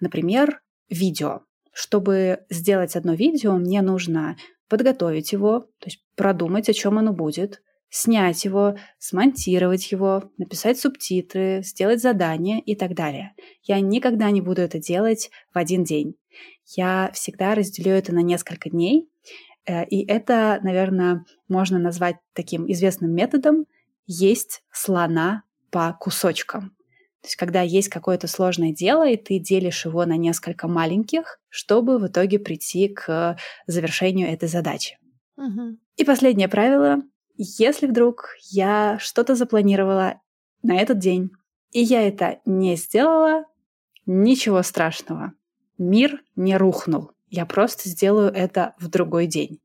например, 0.00 0.62
видео. 0.88 1.42
Чтобы 1.72 2.46
сделать 2.48 2.96
одно 2.96 3.12
видео, 3.12 3.56
мне 3.56 3.82
нужно 3.82 4.38
подготовить 4.66 5.32
его, 5.32 5.60
то 5.78 5.88
есть 5.88 6.02
продумать, 6.16 6.70
о 6.70 6.72
чем 6.72 6.96
оно 6.96 7.12
будет, 7.12 7.60
снять 7.90 8.46
его, 8.46 8.78
смонтировать 8.98 9.92
его, 9.92 10.30
написать 10.38 10.80
субтитры, 10.80 11.60
сделать 11.62 12.00
задание 12.00 12.60
и 12.60 12.74
так 12.74 12.94
далее. 12.94 13.34
Я 13.62 13.78
никогда 13.80 14.30
не 14.30 14.40
буду 14.40 14.62
это 14.62 14.78
делать 14.78 15.30
в 15.52 15.58
один 15.58 15.84
день. 15.84 16.14
Я 16.64 17.10
всегда 17.12 17.54
разделю 17.54 17.92
это 17.92 18.14
на 18.14 18.22
несколько 18.22 18.70
дней, 18.70 19.09
и 19.66 20.04
это, 20.06 20.58
наверное, 20.62 21.24
можно 21.48 21.78
назвать 21.78 22.16
таким 22.32 22.70
известным 22.70 23.12
методом 23.12 23.66
есть 24.06 24.62
слона 24.72 25.44
по 25.70 25.96
кусочкам. 25.98 26.70
То 27.20 27.26
есть 27.26 27.36
когда 27.36 27.60
есть 27.60 27.88
какое-то 27.88 28.26
сложное 28.26 28.72
дело, 28.72 29.06
и 29.06 29.16
ты 29.16 29.38
делишь 29.38 29.84
его 29.84 30.04
на 30.06 30.16
несколько 30.16 30.68
маленьких, 30.68 31.38
чтобы 31.48 31.98
в 31.98 32.06
итоге 32.06 32.38
прийти 32.38 32.88
к 32.88 33.36
завершению 33.66 34.28
этой 34.28 34.48
задачи. 34.48 34.98
Угу. 35.36 35.76
И 35.96 36.04
последнее 36.04 36.48
правило. 36.48 37.02
Если 37.36 37.86
вдруг 37.86 38.34
я 38.50 38.98
что-то 38.98 39.34
запланировала 39.34 40.20
на 40.62 40.76
этот 40.76 40.98
день, 40.98 41.30
и 41.72 41.80
я 41.80 42.06
это 42.06 42.40
не 42.44 42.76
сделала, 42.76 43.44
ничего 44.06 44.62
страшного. 44.62 45.32
Мир 45.78 46.22
не 46.36 46.56
рухнул. 46.56 47.12
Я 47.30 47.46
просто 47.46 47.88
сделаю 47.88 48.32
это 48.32 48.74
в 48.78 48.88
другой 48.88 49.26
день. 49.26 49.60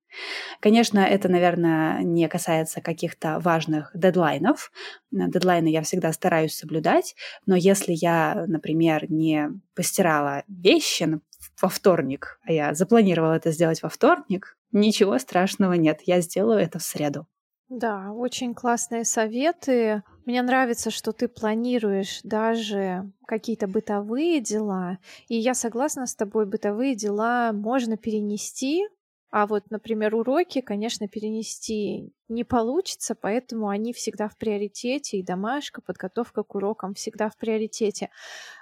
Конечно, 0.62 1.00
это, 1.00 1.28
наверное, 1.30 2.02
не 2.04 2.28
касается 2.30 2.80
каких-то 2.80 3.40
важных 3.40 3.92
дедлайнов. 3.94 4.72
Дедлайны 5.12 5.68
я 5.68 5.82
всегда 5.82 6.14
стараюсь 6.14 6.56
соблюдать, 6.56 7.16
но 7.46 7.56
если 7.56 7.94
я, 7.94 8.46
например, 8.48 9.12
не 9.12 9.50
постирала 9.76 10.44
вещи 10.48 11.20
во 11.62 11.70
вторник, 11.70 12.40
а 12.44 12.54
я 12.54 12.74
запланировала 12.74 13.34
это 13.34 13.52
сделать 13.52 13.82
во 13.84 13.90
вторник, 13.90 14.58
ничего 14.72 15.20
страшного 15.20 15.74
нет, 15.74 16.02
я 16.06 16.22
сделаю 16.22 16.60
это 16.60 16.80
в 16.80 16.84
среду. 16.84 17.28
Да, 17.70 18.12
очень 18.12 18.54
классные 18.54 19.06
советы. 19.06 20.04
Мне 20.26 20.42
нравится, 20.44 20.92
что 20.92 21.12
ты 21.14 21.28
планируешь 21.28 22.20
даже 22.24 23.12
какие-то 23.28 23.68
бытовые 23.68 24.40
дела. 24.40 25.00
И 25.28 25.36
я 25.36 25.56
согласна 25.56 26.06
с 26.06 26.16
тобой, 26.16 26.46
бытовые 26.46 26.96
дела 26.96 27.52
можно 27.54 27.98
перенести, 27.98 28.86
а 29.32 29.48
вот, 29.48 29.64
например, 29.72 30.16
уроки, 30.16 30.62
конечно, 30.62 31.08
перенести 31.08 32.14
не 32.30 32.44
получится, 32.44 33.16
поэтому 33.16 33.68
они 33.68 33.94
всегда 33.94 34.30
в 34.30 34.38
приоритете, 34.38 35.18
и 35.18 35.24
домашка, 35.24 35.82
подготовка 35.82 36.44
к 36.44 36.56
урокам 36.56 36.94
всегда 36.94 37.30
в 37.30 37.38
приоритете. 37.38 38.12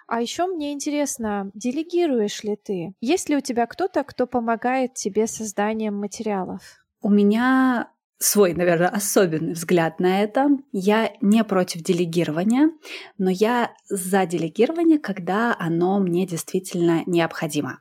А 0.07 0.21
еще 0.21 0.47
мне 0.47 0.73
интересно, 0.73 1.51
делегируешь 1.53 2.43
ли 2.43 2.55
ты? 2.55 2.93
Есть 3.01 3.29
ли 3.29 3.35
у 3.37 3.41
тебя 3.41 3.67
кто-то, 3.67 4.03
кто 4.03 4.27
помогает 4.27 4.93
тебе 4.95 5.27
созданием 5.27 5.95
материалов? 5.95 6.85
У 7.01 7.09
меня 7.09 7.91
свой, 8.19 8.53
наверное, 8.53 8.89
особенный 8.89 9.53
взгляд 9.53 9.99
на 9.99 10.21
это. 10.21 10.49
Я 10.71 11.11
не 11.21 11.43
против 11.43 11.81
делегирования, 11.81 12.71
но 13.17 13.29
я 13.29 13.73
за 13.89 14.25
делегирование, 14.25 14.99
когда 14.99 15.55
оно 15.57 15.99
мне 15.99 16.25
действительно 16.25 17.03
необходимо. 17.05 17.79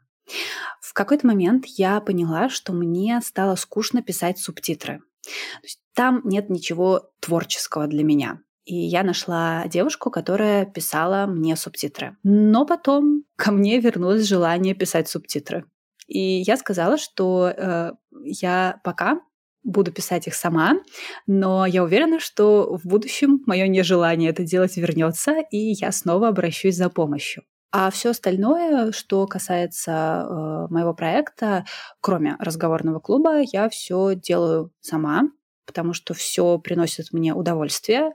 В 0.81 0.93
какой-то 0.95 1.27
момент 1.27 1.67
я 1.67 2.01
поняла, 2.01 2.49
что 2.49 2.73
мне 2.73 3.21
стало 3.23 3.55
скучно 3.55 4.03
писать 4.03 4.39
субтитры. 4.39 5.01
Там 5.95 6.23
нет 6.25 6.51
ничего 6.51 7.11
творческого 7.21 7.87
для 7.87 8.03
меня. 8.03 8.41
И 8.65 8.77
я 8.77 9.03
нашла 9.03 9.65
девушку, 9.67 10.11
которая 10.11 10.67
писала 10.67 11.27
мне 11.27 11.57
субтитры. 11.57 12.17
Но 12.23 12.65
потом 12.65 13.25
ко 13.37 13.51
мне 13.51 13.81
вернулось 13.81 14.25
желание 14.25 14.75
писать 14.75 15.09
субтитры. 15.09 15.65
И 16.07 16.19
я 16.19 16.57
сказала, 16.57 16.97
что 16.97 17.49
э, 17.49 17.93
я 18.25 18.81
пока 18.85 19.21
буду 19.65 19.93
писать 19.93 20.27
их 20.27 20.35
сама, 20.35 20.81
но 21.27 21.67
я 21.67 21.83
уверена, 21.85 22.21
что 22.21 22.77
в 22.77 22.87
будущем 22.87 23.43
мое 23.47 23.67
нежелание 23.69 24.31
это 24.31 24.45
делать 24.45 24.77
вернется, 24.77 25.37
и 25.51 25.57
я 25.57 25.93
снова 25.93 26.29
обращусь 26.29 26.77
за 26.77 26.89
помощью. 26.89 27.45
А 27.75 27.91
все 27.91 28.11
остальное, 28.11 28.93
что 28.93 29.27
касается 29.27 29.91
э, 29.91 30.73
моего 30.73 30.93
проекта, 30.93 31.65
кроме 32.01 32.37
разговорного 32.39 33.01
клуба, 33.01 33.41
я 33.41 33.69
все 33.71 34.15
делаю 34.15 34.73
сама 34.81 35.23
потому 35.65 35.95
что 35.95 36.13
все 36.13 36.59
приносит 36.59 37.13
мне 37.13 37.33
удовольствие. 37.33 38.13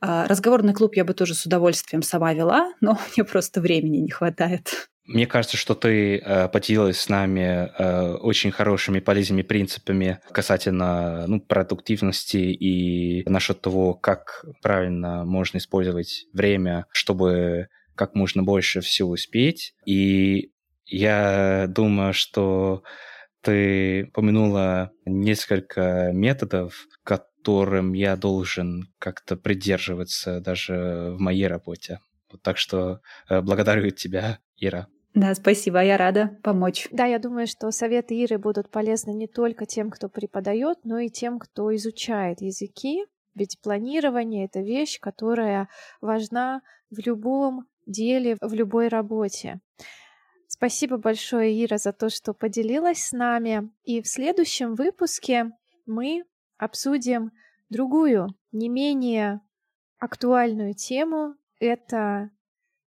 Э, 0.00 0.26
разговорный 0.26 0.74
клуб 0.74 0.94
я 0.94 1.04
бы 1.04 1.14
тоже 1.14 1.34
с 1.34 1.46
удовольствием 1.46 2.02
сама 2.02 2.34
вела, 2.34 2.72
но 2.80 2.98
мне 3.16 3.24
просто 3.24 3.60
времени 3.60 3.96
не 3.96 4.10
хватает. 4.10 4.90
Мне 5.06 5.26
кажется, 5.26 5.58
что 5.58 5.74
ты 5.74 6.16
э, 6.16 6.48
поделилась 6.48 6.98
с 6.98 7.10
нами 7.10 7.70
э, 7.78 8.14
очень 8.14 8.50
хорошими 8.50 9.00
полезными 9.00 9.42
принципами 9.42 10.20
касательно 10.32 11.26
ну, 11.26 11.40
продуктивности 11.40 12.38
и 12.38 13.28
насчет 13.28 13.60
того, 13.60 13.92
как 13.92 14.46
правильно 14.62 15.24
можно 15.24 15.58
использовать 15.58 16.26
время, 16.32 16.86
чтобы 16.90 17.68
как 17.94 18.14
можно 18.14 18.42
больше 18.42 18.80
всего 18.80 19.10
успеть. 19.10 19.74
И 19.84 20.52
я 20.86 21.66
думаю, 21.68 22.14
что 22.14 22.82
ты 23.42 24.06
помянула 24.14 24.90
несколько 25.04 26.12
методов, 26.14 26.86
которым 27.02 27.92
я 27.92 28.16
должен 28.16 28.88
как-то 28.98 29.36
придерживаться 29.36 30.40
даже 30.40 31.12
в 31.14 31.20
моей 31.20 31.46
работе. 31.46 32.00
Так 32.42 32.56
что 32.56 33.00
э, 33.28 33.42
благодарю 33.42 33.90
тебя, 33.90 34.38
Ира. 34.56 34.88
Да, 35.14 35.32
спасибо, 35.36 35.82
я 35.82 35.96
рада 35.96 36.36
помочь. 36.42 36.88
Да, 36.90 37.06
я 37.06 37.20
думаю, 37.20 37.46
что 37.46 37.70
советы 37.70 38.16
Иры 38.16 38.36
будут 38.38 38.68
полезны 38.68 39.12
не 39.12 39.28
только 39.28 39.64
тем, 39.64 39.90
кто 39.90 40.08
преподает, 40.08 40.78
но 40.82 40.98
и 40.98 41.08
тем, 41.08 41.38
кто 41.38 41.74
изучает 41.76 42.40
языки. 42.40 43.04
Ведь 43.36 43.60
планирование— 43.62 44.44
это 44.46 44.60
вещь, 44.60 44.98
которая 44.98 45.68
важна 46.00 46.62
в 46.90 46.98
любом 47.06 47.66
деле, 47.86 48.36
в 48.40 48.52
любой 48.54 48.88
работе. 48.88 49.60
Спасибо 50.48 50.98
большое, 50.98 51.64
Ира, 51.64 51.78
за 51.78 51.92
то, 51.92 52.08
что 52.10 52.34
поделилась 52.34 53.04
с 53.04 53.12
нами. 53.12 53.70
И 53.84 54.02
в 54.02 54.08
следующем 54.08 54.74
выпуске 54.74 55.50
мы 55.86 56.24
обсудим 56.58 57.30
другую, 57.70 58.28
не 58.52 58.68
менее 58.68 59.40
актуальную 59.98 60.74
тему. 60.74 61.34
Это 61.60 62.30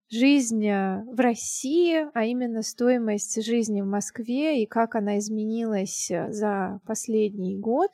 жизнь 0.09 0.65
э, 0.65 1.03
в 1.05 1.19
России, 1.19 2.07
а 2.13 2.25
именно 2.25 2.61
стоимость 2.61 3.43
жизни 3.43 3.81
в 3.81 3.85
Москве 3.85 4.63
и 4.63 4.65
как 4.65 4.95
она 4.95 5.19
изменилась 5.19 6.09
э, 6.09 6.31
за 6.31 6.79
последний 6.85 7.57
год. 7.57 7.91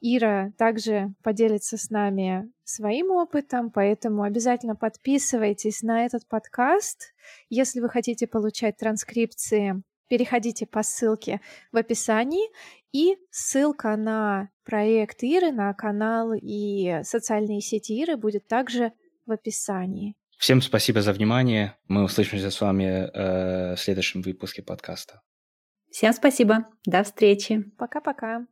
Ира 0.00 0.52
также 0.56 1.14
поделится 1.22 1.76
с 1.76 1.90
нами 1.90 2.52
своим 2.64 3.10
опытом, 3.10 3.70
поэтому 3.70 4.22
обязательно 4.22 4.76
подписывайтесь 4.76 5.82
на 5.82 6.04
этот 6.04 6.28
подкаст. 6.28 7.14
Если 7.48 7.80
вы 7.80 7.88
хотите 7.88 8.28
получать 8.28 8.76
транскрипции, 8.76 9.82
переходите 10.08 10.66
по 10.66 10.82
ссылке 10.82 11.40
в 11.72 11.76
описании, 11.76 12.48
и 12.92 13.18
ссылка 13.30 13.96
на 13.96 14.50
проект 14.64 15.22
Иры, 15.22 15.50
на 15.50 15.74
канал 15.74 16.32
и 16.32 17.00
социальные 17.02 17.60
сети 17.60 18.00
Иры 18.00 18.16
будет 18.16 18.46
также 18.46 18.92
в 19.26 19.32
описании. 19.32 20.14
Всем 20.38 20.62
спасибо 20.62 21.02
за 21.02 21.12
внимание. 21.12 21.76
Мы 21.88 22.04
услышимся 22.04 22.50
с 22.50 22.60
вами 22.60 22.84
э, 22.84 23.74
в 23.74 23.80
следующем 23.80 24.22
выпуске 24.22 24.62
подкаста. 24.62 25.22
Всем 25.90 26.12
спасибо. 26.12 26.68
До 26.86 27.02
встречи. 27.02 27.64
Пока-пока. 27.76 28.46